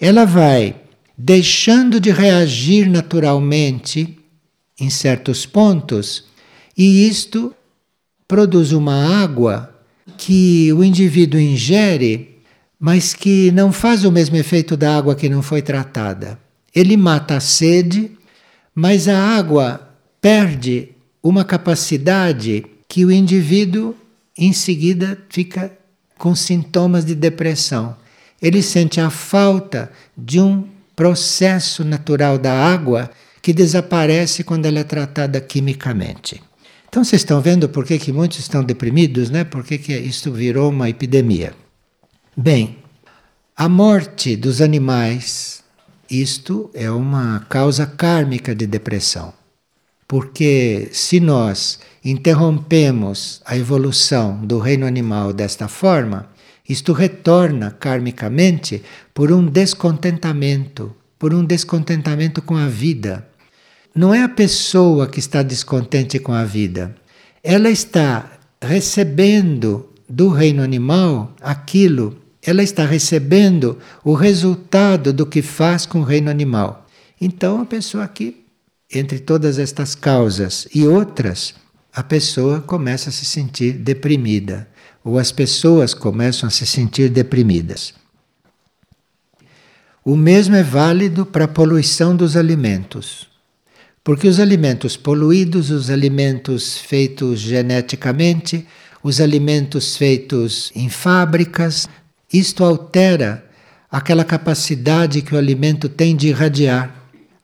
ela 0.01 0.25
vai 0.25 0.77
deixando 1.17 2.01
de 2.01 2.11
reagir 2.11 2.89
naturalmente 2.89 4.19
em 4.79 4.89
certos 4.89 5.45
pontos, 5.45 6.25
e 6.77 7.07
isto 7.07 7.55
produz 8.27 8.73
uma 8.73 9.23
água 9.23 9.75
que 10.17 10.73
o 10.73 10.83
indivíduo 10.83 11.39
ingere, 11.39 12.40
mas 12.81 13.13
que 13.13 13.53
não 13.53 13.71
faz 13.71 14.05
o 14.05 14.11
mesmo 14.11 14.37
efeito 14.37 14.75
da 14.75 14.97
água 14.97 15.15
que 15.15 15.29
não 15.29 15.43
foi 15.43 15.61
tratada. 15.61 16.39
Ele 16.75 16.97
mata 16.97 17.37
a 17.37 17.41
sede, 17.41 18.13
mas 18.75 19.07
a 19.07 19.19
água 19.19 19.91
perde 20.19 20.89
uma 21.23 21.45
capacidade 21.45 22.65
que 22.89 23.05
o 23.05 23.13
indivíduo 23.13 23.95
em 24.37 24.55
seguida 24.55 25.19
fica 25.29 25.71
com 26.17 26.35
sintomas 26.35 27.05
de 27.05 27.15
depressão. 27.15 27.95
Ele 28.41 28.63
sente 28.63 28.99
a 28.99 29.11
falta 29.11 29.93
de 30.17 30.41
um 30.41 30.67
processo 30.97 31.85
natural 31.85 32.39
da 32.39 32.53
água 32.53 33.11
que 33.43 33.53
desaparece 33.53 34.43
quando 34.43 34.65
ela 34.65 34.79
é 34.79 34.85
tratada 34.85 35.39
quimicamente. 35.41 36.43
Então 36.89 37.05
vocês 37.05 37.21
estão 37.21 37.41
vendo 37.41 37.69
por 37.69 37.85
que, 37.85 37.99
que 37.99 38.13
muitos 38.13 38.39
estão 38.39 38.65
deprimidos, 38.65 39.29
né? 39.29 39.45
Por 39.45 39.63
que, 39.63 39.77
que 39.79 39.97
isso 39.97 40.33
virou 40.33 40.71
uma 40.71 40.89
epidemia? 40.89 41.55
Bem, 42.37 42.79
a 43.57 43.69
morte 43.69 44.37
dos 44.37 44.61
animais, 44.61 45.65
isto 46.09 46.71
é 46.73 46.89
uma 46.89 47.45
causa 47.49 47.85
kármica 47.85 48.55
de 48.55 48.69
depressão. 48.69 49.35
Porque 50.07 50.89
se 50.93 51.19
nós 51.19 51.81
interrompemos 52.05 53.43
a 53.45 53.57
evolução 53.57 54.47
do 54.47 54.61
reino 54.61 54.87
animal 54.87 55.33
desta 55.33 55.67
forma, 55.67 56.31
isto 56.69 56.93
retorna 56.93 57.73
karmicamente 57.73 58.81
por 59.13 59.33
um 59.33 59.45
descontentamento, 59.45 60.95
por 61.19 61.35
um 61.35 61.45
descontentamento 61.45 62.41
com 62.41 62.57
a 62.57 62.69
vida. 62.69 63.27
Não 63.93 64.15
é 64.15 64.23
a 64.23 64.29
pessoa 64.29 65.09
que 65.09 65.19
está 65.19 65.43
descontente 65.43 66.21
com 66.21 66.33
a 66.33 66.45
vida, 66.45 66.95
ela 67.43 67.69
está 67.69 68.39
recebendo 68.63 69.91
do 70.11 70.29
reino 70.29 70.61
animal, 70.61 71.33
aquilo, 71.41 72.20
ela 72.43 72.63
está 72.63 72.85
recebendo 72.85 73.79
o 74.05 74.15
resultado 74.15 75.13
do 75.13 75.27
que 75.27 75.43
faz 75.43 75.85
com 75.85 76.01
o 76.01 76.05
reino 76.05 76.31
animal. 76.31 76.87
Então 77.21 77.61
a 77.61 77.67
pessoa 77.67 78.05
aqui, 78.05 78.45
entre 78.91 79.19
todas 79.19 79.59
estas 79.59 79.95
causas 79.95 80.67
e 80.75 80.87
outras, 80.87 81.55
a 81.93 82.03
pessoa 82.03 82.61
começa 82.61 83.11
a 83.11 83.13
se 83.13 83.25
sentir 83.25 83.73
deprimida, 83.73 84.69
ou 85.05 85.19
as 85.19 85.33
pessoas 85.33 85.93
começam 85.93 86.47
a 86.47 86.51
se 86.51 86.67
sentir 86.67 87.09
deprimidas. 87.09 87.93
O 90.05 90.17
mesmo 90.17 90.57
é 90.57 90.63
válido 90.63 91.27
para 91.27 91.45
a 91.45 91.49
poluição 91.49 92.17
dos 92.17 92.37
alimentos. 92.37 93.29
Porque 94.03 94.27
os 94.27 94.41
alimentos 94.41 94.97
poluídos, 94.97 95.71
os 95.71 95.91
alimentos 95.91 96.79
feitos 96.79 97.39
geneticamente, 97.39 98.67
os 99.03 99.21
alimentos 99.21 99.97
feitos 99.97 100.73
em 100.75 100.89
fábricas, 100.89 101.87
isto 102.33 102.65
altera 102.65 103.45
aquela 103.91 104.25
capacidade 104.25 105.23
que 105.23 105.35
o 105.35 105.39
alimento 105.39 105.89
tem 105.89 106.15
de 106.15 106.29
irradiar, 106.29 106.95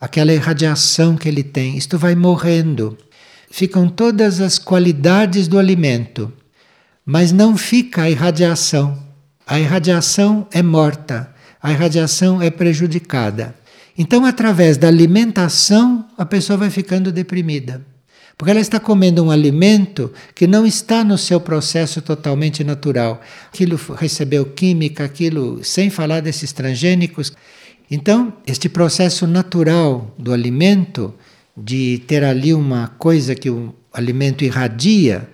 aquela 0.01 0.33
irradiação 0.33 1.17
que 1.17 1.29
ele 1.29 1.43
tem. 1.43 1.77
Isto 1.77 1.99
vai 1.99 2.15
morrendo. 2.15 2.97
Ficam 3.51 3.89
todas 3.89 4.41
as 4.41 4.59
qualidades 4.59 5.49
do 5.49 5.59
alimento, 5.59 6.33
mas 7.05 7.33
não 7.33 7.57
fica 7.57 8.03
a 8.03 8.11
irradiação. 8.11 9.03
A 9.47 9.59
irradiação 9.59 10.47
é 10.51 10.63
morta, 10.63 11.33
a 11.63 11.73
irradiação 11.73 12.43
é 12.43 12.51
prejudicada. 12.51 13.55
Então, 13.99 14.25
através 14.25 14.77
da 14.77 14.89
alimentação, 14.89 16.07
a 16.19 16.27
pessoa 16.27 16.57
vai 16.57 16.71
ficando 16.71 17.11
deprimida. 17.11 17.85
Porque 18.37 18.51
ela 18.51 18.61
está 18.61 18.79
comendo 18.79 19.25
um 19.25 19.31
alimento 19.31 20.13
que 20.35 20.47
não 20.47 20.67
está 20.67 21.03
no 21.03 21.17
seu 21.17 21.41
processo 21.41 22.03
totalmente 22.03 22.63
natural. 22.63 23.21
Aquilo 23.49 23.81
recebeu 23.97 24.45
química, 24.45 25.05
aquilo, 25.05 25.65
sem 25.65 25.89
falar 25.89 26.21
desses 26.21 26.53
transgênicos. 26.53 27.33
Então, 27.91 28.35
este 28.47 28.69
processo 28.69 29.27
natural 29.27 30.15
do 30.19 30.35
alimento, 30.35 31.15
de 31.57 32.03
ter 32.07 32.23
ali 32.23 32.53
uma 32.53 32.89
coisa 32.99 33.35
que 33.35 33.49
o 33.49 33.75
alimento 33.91 34.45
irradia, 34.45 35.29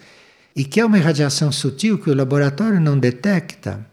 e 0.55 0.65
que 0.65 0.79
é 0.79 0.85
uma 0.85 0.99
irradiação 0.99 1.51
sutil 1.51 1.99
que 1.99 2.11
o 2.11 2.15
laboratório 2.15 2.81
não 2.81 2.97
detecta, 2.97 3.85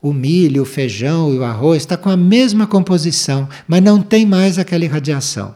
o 0.00 0.14
milho, 0.14 0.62
o 0.62 0.66
feijão 0.66 1.34
e 1.34 1.38
o 1.38 1.44
arroz 1.44 1.82
está 1.82 1.96
com 1.96 2.08
a 2.08 2.16
mesma 2.16 2.66
composição, 2.66 3.48
mas 3.66 3.82
não 3.82 4.00
tem 4.00 4.24
mais 4.24 4.58
aquela 4.58 4.84
irradiação. 4.84 5.54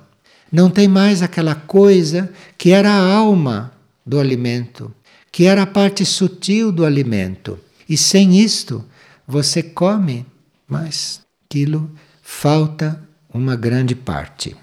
Não 0.51 0.71
tem 0.71 0.89
mais 0.89 1.23
aquela 1.23 1.55
coisa 1.55 2.33
que 2.59 2.71
era 2.71 2.91
a 2.91 3.15
alma 3.15 3.73
do 4.05 4.19
alimento, 4.19 4.93
que 5.31 5.45
era 5.45 5.63
a 5.63 5.67
parte 5.67 6.05
sutil 6.05 6.73
do 6.73 6.85
alimento. 6.85 7.59
E 7.89 7.97
sem 7.97 8.41
isto, 8.41 8.85
você 9.27 9.63
come, 9.63 10.27
mas 10.67 11.21
aquilo 11.47 11.91
falta 12.23 13.01
uma 13.33 13.55
grande 13.55 13.95
parte. 13.95 14.57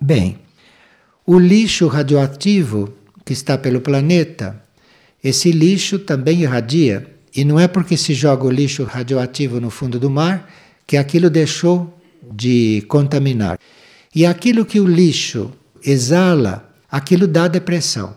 Bem, 0.00 0.38
o 1.24 1.38
lixo 1.38 1.86
radioativo 1.86 2.92
que 3.24 3.32
está 3.32 3.56
pelo 3.56 3.80
planeta, 3.80 4.62
esse 5.22 5.50
lixo 5.50 5.98
também 5.98 6.42
irradia 6.42 7.12
e 7.34 7.44
não 7.44 7.58
é 7.58 7.66
porque 7.66 7.96
se 7.96 8.14
joga 8.14 8.44
o 8.44 8.50
lixo 8.50 8.84
radioativo 8.84 9.60
no 9.60 9.70
fundo 9.70 9.98
do 9.98 10.08
mar 10.08 10.50
que 10.86 10.96
aquilo 10.96 11.28
deixou 11.28 11.92
de 12.32 12.84
contaminar. 12.88 13.58
E 14.16 14.24
aquilo 14.24 14.64
que 14.64 14.80
o 14.80 14.86
lixo 14.86 15.52
exala, 15.84 16.72
aquilo 16.90 17.26
dá 17.26 17.48
depressão. 17.48 18.14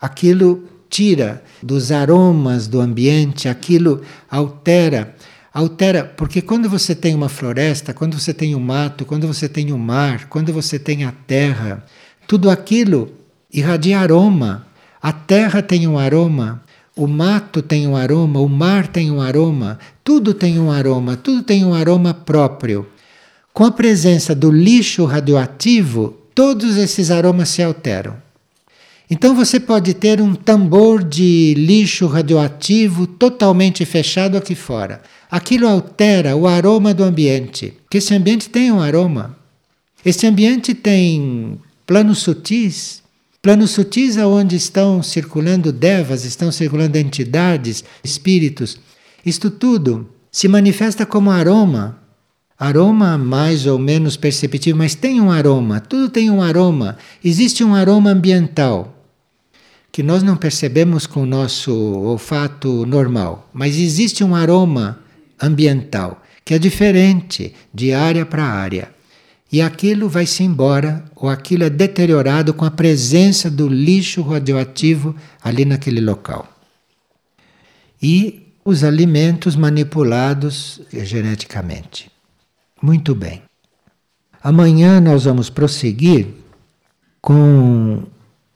Aquilo 0.00 0.64
tira 0.88 1.44
dos 1.62 1.92
aromas 1.92 2.66
do 2.66 2.80
ambiente, 2.80 3.46
aquilo 3.46 4.00
altera. 4.30 5.14
Altera, 5.52 6.02
porque 6.02 6.40
quando 6.40 6.66
você 6.66 6.94
tem 6.94 7.14
uma 7.14 7.28
floresta, 7.28 7.92
quando 7.92 8.18
você 8.18 8.32
tem 8.32 8.54
o 8.54 8.58
um 8.58 8.60
mato, 8.62 9.04
quando 9.04 9.26
você 9.26 9.46
tem 9.46 9.70
o 9.70 9.74
um 9.74 9.78
mar, 9.78 10.30
quando 10.30 10.50
você 10.50 10.78
tem 10.78 11.04
a 11.04 11.12
terra, 11.12 11.84
tudo 12.26 12.48
aquilo 12.48 13.12
irradia 13.52 14.00
aroma. 14.00 14.66
A 15.02 15.12
terra 15.12 15.60
tem 15.60 15.86
um 15.86 15.98
aroma, 15.98 16.62
o 16.96 17.06
mato 17.06 17.60
tem 17.60 17.86
um 17.86 17.94
aroma, 17.94 18.40
o 18.40 18.48
mar 18.48 18.86
tem 18.86 19.10
um 19.10 19.20
aroma, 19.20 19.78
tudo 20.02 20.32
tem 20.32 20.58
um 20.58 20.70
aroma, 20.70 21.18
tudo 21.18 21.42
tem 21.42 21.66
um 21.66 21.74
aroma 21.74 22.14
próprio. 22.14 22.93
Com 23.54 23.64
a 23.64 23.70
presença 23.70 24.34
do 24.34 24.50
lixo 24.50 25.06
radioativo, 25.06 26.14
todos 26.34 26.76
esses 26.76 27.10
aromas 27.10 27.48
se 27.48 27.62
alteram. 27.62 28.16
Então 29.08 29.34
você 29.34 29.58
pode 29.58 29.94
ter 29.94 30.20
um 30.20 30.34
tambor 30.34 31.02
de 31.02 31.54
lixo 31.56 32.06
radioativo 32.06 33.06
totalmente 33.06 33.84
fechado 33.86 34.36
aqui 34.36 34.54
fora. 34.54 35.00
Aquilo 35.30 35.66
altera 35.66 36.36
o 36.36 36.46
aroma 36.46 36.92
do 36.92 37.04
ambiente, 37.04 37.72
porque 37.84 37.98
esse 37.98 38.12
ambiente 38.12 38.50
tem 38.50 38.70
um 38.70 38.80
aroma. 38.80 39.38
Esse 40.04 40.26
ambiente 40.26 40.74
tem 40.74 41.58
planos 41.86 42.18
sutis 42.18 43.04
Planos 43.44 43.72
sutis 43.72 44.16
onde 44.16 44.56
estão 44.56 45.02
circulando 45.02 45.70
devas, 45.70 46.24
estão 46.24 46.50
circulando 46.50 46.96
entidades, 46.96 47.84
espíritos. 48.02 48.80
Isto 49.24 49.50
tudo 49.50 50.08
se 50.32 50.48
manifesta 50.48 51.04
como 51.04 51.30
aroma. 51.30 52.03
Aroma 52.64 53.18
mais 53.18 53.66
ou 53.66 53.78
menos 53.78 54.16
perceptível, 54.16 54.78
mas 54.78 54.94
tem 54.94 55.20
um 55.20 55.30
aroma, 55.30 55.80
tudo 55.80 56.08
tem 56.08 56.30
um 56.30 56.40
aroma. 56.40 56.96
Existe 57.22 57.62
um 57.62 57.74
aroma 57.74 58.08
ambiental 58.10 59.04
que 59.92 60.02
nós 60.02 60.22
não 60.22 60.34
percebemos 60.34 61.06
com 61.06 61.24
o 61.24 61.26
nosso 61.26 61.74
olfato 61.74 62.86
normal, 62.86 63.50
mas 63.52 63.76
existe 63.76 64.24
um 64.24 64.34
aroma 64.34 64.98
ambiental 65.38 66.22
que 66.42 66.54
é 66.54 66.58
diferente 66.58 67.54
de 67.72 67.92
área 67.92 68.24
para 68.24 68.42
área 68.44 68.88
e 69.52 69.60
aquilo 69.60 70.08
vai-se 70.08 70.42
embora, 70.42 71.04
ou 71.14 71.28
aquilo 71.28 71.64
é 71.64 71.70
deteriorado 71.70 72.54
com 72.54 72.64
a 72.64 72.70
presença 72.70 73.50
do 73.50 73.68
lixo 73.68 74.22
radioativo 74.22 75.14
ali 75.42 75.66
naquele 75.66 76.00
local. 76.00 76.48
E 78.02 78.54
os 78.64 78.82
alimentos 78.82 79.54
manipulados 79.54 80.80
geneticamente. 80.90 82.13
Muito 82.84 83.14
bem. 83.14 83.40
Amanhã 84.42 85.00
nós 85.00 85.24
vamos 85.24 85.48
prosseguir 85.48 86.26
com 87.18 88.02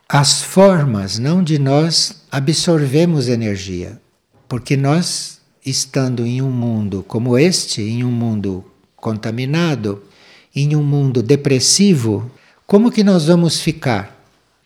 as 0.07 0.43
formas 0.43 1.19
não 1.19 1.43
de 1.43 1.59
nós 1.59 2.25
absorvemos 2.31 3.27
energia, 3.27 3.99
porque 4.47 4.77
nós 4.77 5.41
estando 5.65 6.27
em 6.27 6.43
um 6.43 6.51
mundo 6.51 7.03
como 7.09 7.39
este, 7.39 7.81
em 7.81 8.05
um 8.05 8.11
mundo 8.11 8.71
contaminado, 8.97 10.03
em 10.55 10.77
um 10.77 10.83
mundo 10.83 11.23
depressivo, 11.23 12.31
como 12.67 12.93
que 12.93 13.03
nós 13.03 13.29
vamos 13.29 13.59
ficar 13.59 14.15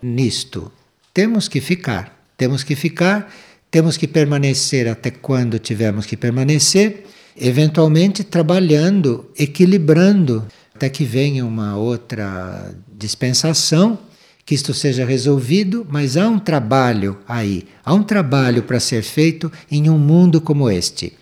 nisto? 0.02 0.72
Temos 1.14 1.46
que 1.46 1.60
ficar, 1.60 2.20
temos 2.36 2.64
que 2.64 2.74
ficar, 2.74 3.32
temos 3.70 3.96
que 3.96 4.08
permanecer 4.08 4.88
até 4.88 5.12
quando 5.12 5.56
tivermos 5.60 6.04
que 6.04 6.16
permanecer, 6.16 7.04
eventualmente 7.36 8.24
trabalhando, 8.24 9.30
equilibrando, 9.38 10.46
até 10.74 10.88
que 10.88 11.04
venha 11.04 11.44
uma 11.44 11.76
outra 11.76 12.74
dispensação, 12.96 13.98
que 14.44 14.54
isto 14.54 14.74
seja 14.74 15.04
resolvido, 15.04 15.86
mas 15.88 16.16
há 16.16 16.28
um 16.28 16.38
trabalho 16.38 17.18
aí, 17.28 17.64
há 17.84 17.94
um 17.94 18.02
trabalho 18.02 18.62
para 18.62 18.80
ser 18.80 19.02
feito 19.02 19.50
em 19.70 19.88
um 19.88 19.98
mundo 19.98 20.40
como 20.40 20.68
este. 20.68 21.12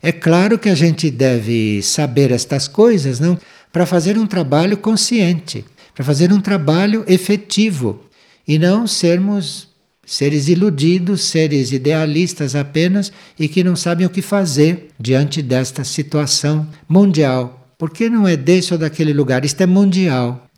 É 0.00 0.12
claro 0.12 0.58
que 0.58 0.68
a 0.68 0.74
gente 0.74 1.10
deve 1.10 1.82
saber 1.82 2.30
estas 2.30 2.68
coisas, 2.68 3.18
não? 3.18 3.36
para 3.72 3.86
fazer 3.86 4.18
um 4.18 4.26
trabalho 4.26 4.76
consciente, 4.76 5.64
para 5.94 6.04
fazer 6.04 6.32
um 6.32 6.40
trabalho 6.40 7.04
efetivo 7.06 8.04
e 8.46 8.58
não 8.58 8.86
sermos 8.86 9.67
seres 10.08 10.48
iludidos, 10.48 11.20
seres 11.24 11.70
idealistas 11.70 12.54
apenas 12.54 13.12
e 13.38 13.46
que 13.46 13.62
não 13.62 13.76
sabem 13.76 14.06
o 14.06 14.10
que 14.10 14.22
fazer 14.22 14.88
diante 14.98 15.42
desta 15.42 15.84
situação 15.84 16.66
mundial. 16.88 17.68
Porque 17.76 18.08
não 18.08 18.26
é 18.26 18.34
desse 18.34 18.72
ou 18.72 18.78
daquele 18.78 19.12
lugar, 19.12 19.44
isto 19.44 19.60
é 19.60 19.66
mundial. 19.66 20.48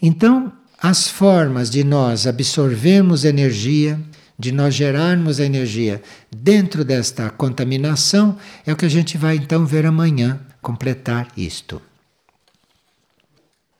Então, 0.00 0.52
as 0.78 1.08
formas 1.08 1.70
de 1.70 1.82
nós 1.82 2.26
absorvermos 2.26 3.24
energia, 3.24 3.98
de 4.38 4.52
nós 4.52 4.74
gerarmos 4.74 5.40
energia 5.40 6.02
dentro 6.30 6.84
desta 6.84 7.30
contaminação, 7.30 8.36
é 8.66 8.72
o 8.74 8.76
que 8.76 8.84
a 8.84 8.90
gente 8.90 9.16
vai 9.16 9.36
então 9.36 9.64
ver 9.64 9.86
amanhã, 9.86 10.38
completar 10.60 11.28
isto. 11.34 11.80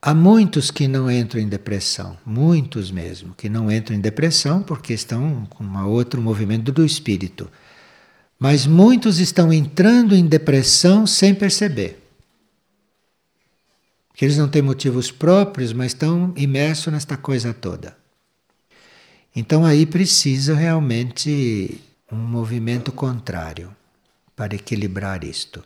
Há 0.02 0.14
muitos 0.14 0.70
que 0.70 0.88
não 0.88 1.10
entram 1.10 1.42
em 1.42 1.48
depressão, 1.48 2.16
muitos 2.24 2.90
mesmo, 2.90 3.34
que 3.34 3.50
não 3.50 3.70
entram 3.70 3.94
em 3.94 4.00
depressão 4.00 4.62
porque 4.62 4.94
estão 4.94 5.44
com 5.50 5.62
um 5.62 5.86
outro 5.86 6.22
movimento 6.22 6.72
do 6.72 6.86
espírito. 6.86 7.50
Mas 8.38 8.66
muitos 8.66 9.18
estão 9.18 9.52
entrando 9.52 10.16
em 10.16 10.24
depressão 10.24 11.06
sem 11.06 11.34
perceber. 11.34 12.02
Que 14.14 14.24
eles 14.24 14.38
não 14.38 14.48
têm 14.48 14.62
motivos 14.62 15.10
próprios, 15.10 15.74
mas 15.74 15.88
estão 15.88 16.32
imersos 16.34 16.90
nesta 16.90 17.18
coisa 17.18 17.52
toda. 17.52 17.94
Então 19.36 19.66
aí 19.66 19.84
precisa 19.84 20.54
realmente 20.54 21.78
um 22.10 22.16
movimento 22.16 22.90
contrário 22.90 23.76
para 24.34 24.54
equilibrar 24.54 25.24
isto. 25.24 25.62